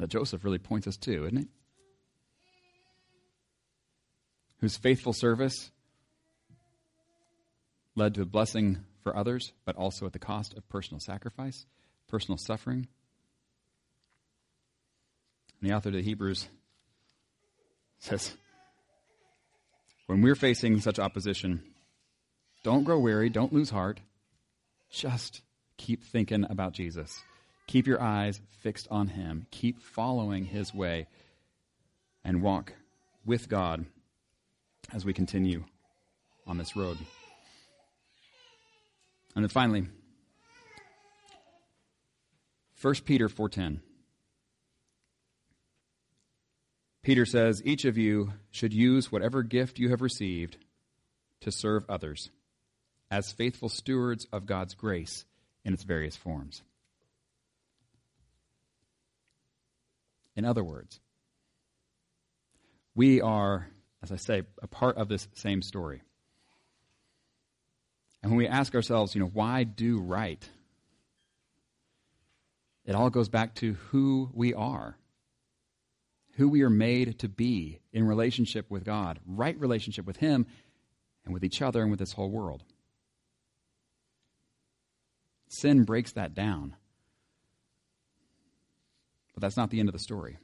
that 0.00 0.08
Joseph 0.08 0.42
really 0.42 0.58
points 0.58 0.88
us 0.88 0.96
to, 0.96 1.26
isn't 1.26 1.38
it? 1.38 1.48
Whose 4.58 4.76
faithful 4.76 5.12
service 5.12 5.70
led 7.98 8.14
to 8.14 8.22
a 8.22 8.26
blessing 8.26 8.78
for 9.02 9.14
others, 9.16 9.52
but 9.64 9.76
also 9.76 10.06
at 10.06 10.12
the 10.12 10.18
cost 10.18 10.56
of 10.56 10.68
personal 10.68 11.00
sacrifice, 11.00 11.66
personal 12.08 12.38
suffering. 12.38 12.88
And 15.60 15.68
the 15.70 15.74
author 15.74 15.90
of 15.90 15.96
the 15.96 16.02
Hebrews 16.02 16.48
says, 17.98 18.34
when 20.06 20.22
we're 20.22 20.34
facing 20.34 20.80
such 20.80 20.98
opposition, 20.98 21.62
don't 22.62 22.84
grow 22.84 22.98
weary, 22.98 23.28
don't 23.28 23.52
lose 23.52 23.70
heart. 23.70 24.00
Just 24.90 25.42
keep 25.76 26.02
thinking 26.02 26.46
about 26.48 26.72
Jesus. 26.72 27.22
Keep 27.66 27.86
your 27.86 28.00
eyes 28.00 28.40
fixed 28.62 28.88
on 28.90 29.08
Him. 29.08 29.46
Keep 29.50 29.82
following 29.82 30.44
His 30.44 30.72
way 30.72 31.08
and 32.24 32.42
walk 32.42 32.72
with 33.26 33.48
God 33.48 33.84
as 34.92 35.04
we 35.04 35.12
continue 35.12 35.64
on 36.46 36.56
this 36.56 36.74
road. 36.74 36.96
And 39.38 39.44
then 39.44 39.50
finally, 39.50 39.88
1 42.82 43.04
Peter 43.04 43.28
4:10. 43.28 43.80
Peter 47.02 47.24
says, 47.24 47.62
"Each 47.64 47.84
of 47.84 47.96
you 47.96 48.32
should 48.50 48.72
use 48.72 49.12
whatever 49.12 49.44
gift 49.44 49.78
you 49.78 49.90
have 49.90 50.00
received 50.00 50.58
to 51.38 51.52
serve 51.52 51.88
others 51.88 52.30
as 53.12 53.30
faithful 53.30 53.68
stewards 53.68 54.24
of 54.32 54.44
God's 54.44 54.74
grace 54.74 55.24
in 55.64 55.72
its 55.72 55.84
various 55.84 56.16
forms." 56.16 56.64
In 60.34 60.44
other 60.44 60.64
words, 60.64 60.98
we 62.96 63.20
are, 63.20 63.70
as 64.02 64.10
I 64.10 64.16
say, 64.16 64.42
a 64.60 64.66
part 64.66 64.96
of 64.96 65.08
this 65.08 65.28
same 65.32 65.62
story. 65.62 66.02
And 68.22 68.32
when 68.32 68.38
we 68.38 68.48
ask 68.48 68.74
ourselves, 68.74 69.14
you 69.14 69.20
know, 69.20 69.30
why 69.32 69.64
do 69.64 70.00
right? 70.00 70.42
It 72.84 72.94
all 72.94 73.10
goes 73.10 73.28
back 73.28 73.54
to 73.56 73.74
who 73.90 74.30
we 74.32 74.54
are, 74.54 74.96
who 76.36 76.48
we 76.48 76.62
are 76.62 76.70
made 76.70 77.18
to 77.20 77.28
be 77.28 77.80
in 77.92 78.06
relationship 78.06 78.70
with 78.70 78.84
God, 78.84 79.20
right 79.26 79.58
relationship 79.58 80.06
with 80.06 80.16
Him 80.16 80.46
and 81.24 81.34
with 81.34 81.44
each 81.44 81.60
other 81.60 81.82
and 81.82 81.90
with 81.90 82.00
this 82.00 82.12
whole 82.12 82.30
world. 82.30 82.64
Sin 85.48 85.84
breaks 85.84 86.12
that 86.12 86.34
down. 86.34 86.76
But 89.34 89.42
that's 89.42 89.56
not 89.56 89.70
the 89.70 89.80
end 89.80 89.88
of 89.88 89.92
the 89.92 89.98
story. 89.98 90.38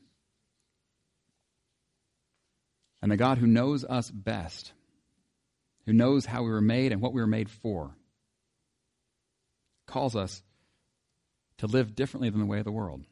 And 3.02 3.10
the 3.10 3.16
God 3.16 3.38
who 3.38 3.46
knows 3.46 3.84
us 3.84 4.10
best 4.10 4.72
who 5.86 5.92
knows 5.92 6.26
how 6.26 6.42
we 6.42 6.50
were 6.50 6.60
made 6.60 6.92
and 6.92 7.00
what 7.00 7.12
we 7.12 7.20
were 7.20 7.26
made 7.26 7.50
for, 7.50 7.94
calls 9.86 10.16
us 10.16 10.42
to 11.58 11.66
live 11.66 11.94
differently 11.94 12.30
than 12.30 12.40
the 12.40 12.46
way 12.46 12.58
of 12.58 12.64
the 12.64 12.72
world, 12.72 13.02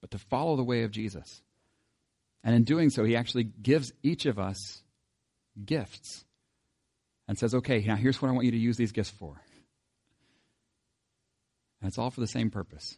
but 0.00 0.10
to 0.10 0.18
follow 0.18 0.56
the 0.56 0.64
way 0.64 0.82
of 0.82 0.90
Jesus. 0.90 1.42
And 2.44 2.54
in 2.54 2.64
doing 2.64 2.90
so, 2.90 3.04
he 3.04 3.16
actually 3.16 3.44
gives 3.44 3.92
each 4.02 4.26
of 4.26 4.38
us 4.38 4.82
gifts 5.64 6.24
and 7.26 7.38
says, 7.38 7.54
okay, 7.54 7.80
now 7.80 7.96
here's 7.96 8.20
what 8.20 8.28
I 8.28 8.32
want 8.32 8.46
you 8.46 8.52
to 8.52 8.58
use 8.58 8.76
these 8.76 8.92
gifts 8.92 9.10
for. 9.10 9.40
And 11.80 11.88
it's 11.88 11.98
all 11.98 12.10
for 12.10 12.20
the 12.20 12.26
same 12.26 12.50
purpose 12.50 12.96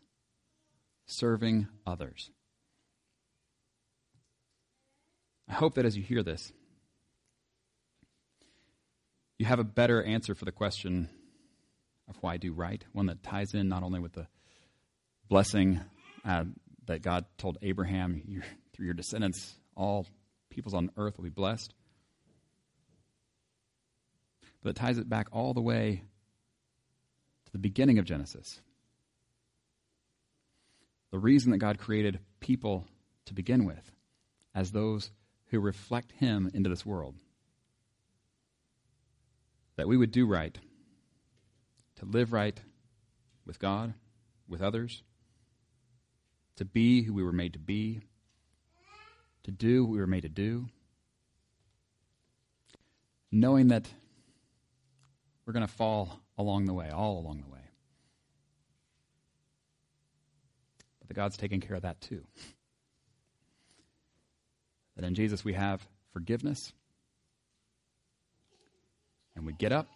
serving 1.06 1.66
others. 1.86 2.30
I 5.48 5.54
hope 5.54 5.74
that 5.74 5.84
as 5.84 5.96
you 5.96 6.02
hear 6.02 6.22
this, 6.22 6.52
you 9.40 9.46
have 9.46 9.58
a 9.58 9.64
better 9.64 10.02
answer 10.02 10.34
for 10.34 10.44
the 10.44 10.52
question 10.52 11.08
of 12.10 12.16
why 12.20 12.36
do 12.36 12.52
right, 12.52 12.84
one 12.92 13.06
that 13.06 13.22
ties 13.22 13.54
in 13.54 13.70
not 13.70 13.82
only 13.82 13.98
with 13.98 14.12
the 14.12 14.26
blessing 15.30 15.80
uh, 16.26 16.44
that 16.84 17.00
God 17.00 17.24
told 17.38 17.56
Abraham, 17.62 18.20
through 18.74 18.84
your 18.84 18.92
descendants, 18.92 19.54
all 19.74 20.06
peoples 20.50 20.74
on 20.74 20.90
earth 20.98 21.16
will 21.16 21.24
be 21.24 21.30
blessed, 21.30 21.72
but 24.62 24.68
it 24.68 24.76
ties 24.76 24.98
it 24.98 25.08
back 25.08 25.28
all 25.32 25.54
the 25.54 25.62
way 25.62 26.02
to 27.46 27.52
the 27.52 27.58
beginning 27.58 27.98
of 27.98 28.04
Genesis. 28.04 28.60
The 31.12 31.18
reason 31.18 31.50
that 31.52 31.58
God 31.58 31.78
created 31.78 32.18
people 32.40 32.86
to 33.24 33.32
begin 33.32 33.64
with 33.64 33.90
as 34.54 34.70
those 34.70 35.10
who 35.46 35.60
reflect 35.60 36.12
Him 36.12 36.50
into 36.52 36.68
this 36.68 36.84
world 36.84 37.14
that 39.76 39.88
we 39.88 39.96
would 39.96 40.10
do 40.10 40.26
right, 40.26 40.58
to 41.96 42.04
live 42.04 42.32
right 42.32 42.60
with 43.46 43.58
God, 43.58 43.94
with 44.48 44.62
others, 44.62 45.02
to 46.56 46.64
be 46.64 47.02
who 47.02 47.14
we 47.14 47.22
were 47.22 47.32
made 47.32 47.54
to 47.54 47.58
be, 47.58 48.00
to 49.44 49.50
do 49.50 49.84
what 49.84 49.92
we 49.92 49.98
were 49.98 50.06
made 50.06 50.22
to 50.22 50.28
do, 50.28 50.66
knowing 53.32 53.68
that 53.68 53.88
we're 55.46 55.52
going 55.52 55.66
to 55.66 55.72
fall 55.72 56.20
along 56.36 56.66
the 56.66 56.74
way, 56.74 56.90
all 56.90 57.18
along 57.18 57.40
the 57.40 57.48
way. 57.50 57.60
But 61.00 61.08
that 61.08 61.14
God's 61.14 61.36
taking 61.36 61.60
care 61.60 61.76
of 61.76 61.82
that 61.82 62.00
too. 62.00 62.24
That 64.96 65.04
in 65.04 65.14
Jesus 65.14 65.44
we 65.44 65.54
have 65.54 65.86
forgiveness 66.12 66.72
and 69.34 69.46
we 69.46 69.52
get 69.52 69.72
up 69.72 69.86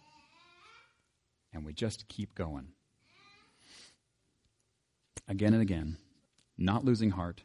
and 1.53 1.65
we 1.65 1.73
just 1.73 2.07
keep 2.07 2.35
going. 2.35 2.67
Again 5.27 5.53
and 5.53 5.61
again, 5.61 5.97
not 6.57 6.85
losing 6.85 7.11
heart, 7.11 7.41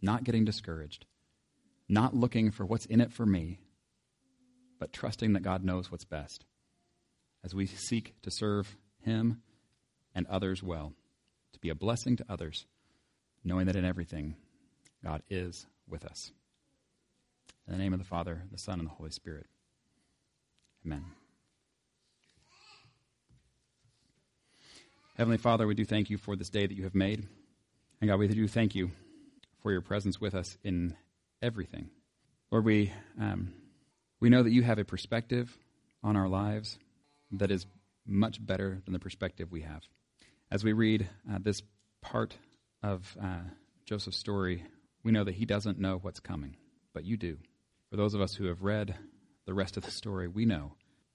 not 0.00 0.24
getting 0.24 0.44
discouraged, 0.44 1.04
not 1.88 2.14
looking 2.14 2.50
for 2.50 2.64
what's 2.64 2.86
in 2.86 3.00
it 3.00 3.12
for 3.12 3.26
me, 3.26 3.60
but 4.78 4.92
trusting 4.92 5.32
that 5.32 5.42
God 5.42 5.64
knows 5.64 5.90
what's 5.90 6.04
best 6.04 6.44
as 7.44 7.54
we 7.54 7.66
seek 7.66 8.14
to 8.22 8.30
serve 8.30 8.76
Him 9.00 9.42
and 10.14 10.26
others 10.26 10.62
well, 10.62 10.92
to 11.52 11.58
be 11.58 11.68
a 11.68 11.74
blessing 11.74 12.16
to 12.16 12.24
others 12.28 12.66
knowing 13.44 13.66
that 13.66 13.76
in 13.76 13.84
everything 13.84 14.36
God 15.02 15.22
is 15.30 15.66
with 15.88 16.04
us. 16.04 16.32
In 17.66 17.72
the 17.72 17.78
name 17.78 17.92
of 17.92 17.98
the 17.98 18.04
Father, 18.04 18.42
the 18.50 18.58
Son, 18.58 18.78
and 18.78 18.88
the 18.88 18.92
Holy 18.92 19.10
Spirit. 19.10 19.46
Amen. 20.84 21.04
Heavenly 25.18 25.38
Father, 25.38 25.66
we 25.66 25.74
do 25.74 25.84
thank 25.84 26.10
you 26.10 26.16
for 26.16 26.36
this 26.36 26.48
day 26.48 26.64
that 26.64 26.76
you 26.76 26.84
have 26.84 26.94
made. 26.94 27.26
And 28.00 28.08
God, 28.08 28.20
we 28.20 28.28
do 28.28 28.46
thank 28.46 28.76
you 28.76 28.92
for 29.64 29.72
your 29.72 29.80
presence 29.80 30.20
with 30.20 30.32
us 30.32 30.56
in 30.62 30.94
everything. 31.42 31.90
Lord, 32.52 32.64
we, 32.64 32.92
um, 33.20 33.52
we 34.20 34.28
know 34.28 34.44
that 34.44 34.52
you 34.52 34.62
have 34.62 34.78
a 34.78 34.84
perspective 34.84 35.52
on 36.04 36.16
our 36.16 36.28
lives 36.28 36.78
that 37.32 37.50
is 37.50 37.66
much 38.06 38.38
better 38.40 38.80
than 38.84 38.92
the 38.92 39.00
perspective 39.00 39.50
we 39.50 39.62
have. 39.62 39.82
As 40.52 40.62
we 40.62 40.72
read 40.72 41.08
uh, 41.28 41.38
this 41.40 41.64
part 42.00 42.36
of 42.84 43.16
uh, 43.20 43.40
Joseph's 43.86 44.18
story, 44.18 44.62
we 45.02 45.10
know 45.10 45.24
that 45.24 45.34
he 45.34 45.46
doesn't 45.46 45.80
know 45.80 45.98
what's 46.00 46.20
coming, 46.20 46.54
but 46.94 47.04
you 47.04 47.16
do. 47.16 47.38
For 47.90 47.96
those 47.96 48.14
of 48.14 48.20
us 48.20 48.34
who 48.34 48.44
have 48.44 48.62
read 48.62 48.94
the 49.46 49.54
rest 49.54 49.76
of 49.76 49.82
the 49.82 49.90
story, 49.90 50.28
we 50.28 50.44
know 50.44 50.74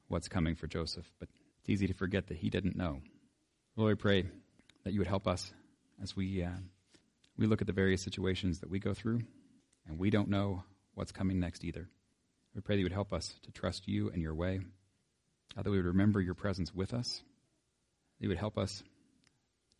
what's 0.10 0.28
coming 0.28 0.56
for 0.56 0.68
Joseph, 0.68 1.10
but 1.22 1.30
it's 1.62 1.70
easy 1.70 1.88
to 1.88 1.94
forget 1.94 2.28
that 2.28 2.40
he 2.40 2.50
didn't 2.50 2.76
know. 2.76 3.00
Lord, 3.76 3.98
we 3.98 4.02
pray 4.02 4.26
that 4.84 4.94
you 4.94 5.00
would 5.00 5.08
help 5.08 5.28
us 5.28 5.52
as 6.02 6.16
we, 6.16 6.44
uh, 6.44 6.52
we 7.40 7.48
look 7.48 7.60
at 7.60 7.66
the 7.66 7.74
various 7.74 8.04
situations 8.04 8.60
that 8.60 8.70
we 8.70 8.78
go 8.78 8.94
through, 8.94 9.22
and 9.88 9.98
we 9.98 10.12
don't 10.12 10.30
know 10.30 10.64
what's 10.94 11.12
coming 11.12 11.40
next 11.40 11.64
either. 11.64 11.90
We 12.54 12.62
pray 12.62 12.76
that 12.76 12.82
you 12.82 12.86
would 12.86 12.92
help 12.92 13.12
us 13.12 13.34
to 13.42 13.52
trust 13.52 13.88
you 13.88 14.12
and 14.12 14.22
your 14.22 14.36
way, 14.36 14.60
that 15.56 15.66
we 15.66 15.78
would 15.78 15.88
remember 15.88 16.22
your 16.22 16.36
presence 16.36 16.72
with 16.72 16.94
us, 16.94 17.24
that 18.20 18.24
you 18.24 18.30
would 18.30 18.38
help 18.38 18.60
us 18.60 18.84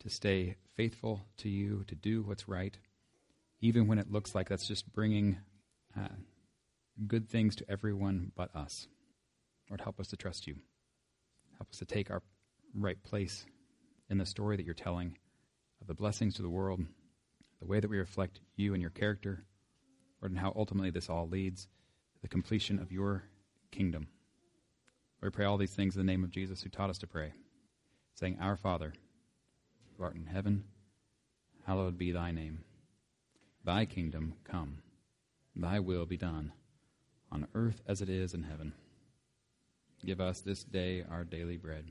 to 0.00 0.10
stay 0.10 0.56
faithful 0.76 1.20
to 1.36 1.48
you, 1.48 1.84
to 1.86 1.94
do 1.94 2.22
what's 2.22 2.48
right, 2.48 2.76
even 3.60 3.86
when 3.86 4.00
it 4.00 4.10
looks 4.10 4.34
like 4.34 4.48
that's 4.48 4.66
just 4.66 4.92
bringing 4.92 5.38
uh, 5.96 6.08
good 7.06 7.28
things 7.28 7.54
to 7.54 7.70
everyone 7.70 8.32
but 8.34 8.54
us. 8.56 8.88
Lord, 9.70 9.82
help 9.82 10.00
us 10.00 10.08
to 10.08 10.16
trust 10.16 10.48
you. 10.48 10.56
Help 11.58 11.70
us 11.70 11.78
to 11.78 11.84
take 11.84 12.10
our 12.10 12.22
right 12.74 13.00
place 13.04 13.46
in 14.08 14.18
the 14.18 14.26
story 14.26 14.56
that 14.56 14.64
you're 14.64 14.74
telling 14.74 15.16
of 15.80 15.86
the 15.86 15.94
blessings 15.94 16.34
to 16.34 16.42
the 16.42 16.50
world, 16.50 16.80
the 17.60 17.66
way 17.66 17.80
that 17.80 17.90
we 17.90 17.98
reflect 17.98 18.40
you 18.56 18.72
and 18.72 18.80
your 18.80 18.90
character, 18.90 19.44
Lord, 20.20 20.32
and 20.32 20.40
how 20.40 20.52
ultimately 20.54 20.90
this 20.90 21.08
all 21.08 21.28
leads 21.28 21.64
to 21.64 22.22
the 22.22 22.28
completion 22.28 22.78
of 22.78 22.92
your 22.92 23.24
kingdom. 23.70 24.08
We 25.22 25.30
pray 25.30 25.46
all 25.46 25.56
these 25.56 25.74
things 25.74 25.96
in 25.96 26.04
the 26.04 26.12
name 26.12 26.24
of 26.24 26.30
Jesus 26.30 26.62
who 26.62 26.68
taught 26.68 26.90
us 26.90 26.98
to 26.98 27.06
pray, 27.06 27.32
saying, 28.14 28.38
Our 28.40 28.56
Father, 28.56 28.92
who 29.96 30.04
art 30.04 30.16
in 30.16 30.26
heaven, 30.26 30.64
hallowed 31.66 31.96
be 31.96 32.12
thy 32.12 32.30
name. 32.30 32.64
Thy 33.64 33.86
kingdom 33.86 34.34
come, 34.44 34.78
thy 35.56 35.80
will 35.80 36.04
be 36.04 36.18
done, 36.18 36.52
on 37.32 37.46
earth 37.54 37.80
as 37.86 38.02
it 38.02 38.10
is 38.10 38.34
in 38.34 38.42
heaven. 38.42 38.74
Give 40.04 40.20
us 40.20 40.42
this 40.42 40.62
day 40.62 41.02
our 41.10 41.24
daily 41.24 41.56
bread. 41.56 41.90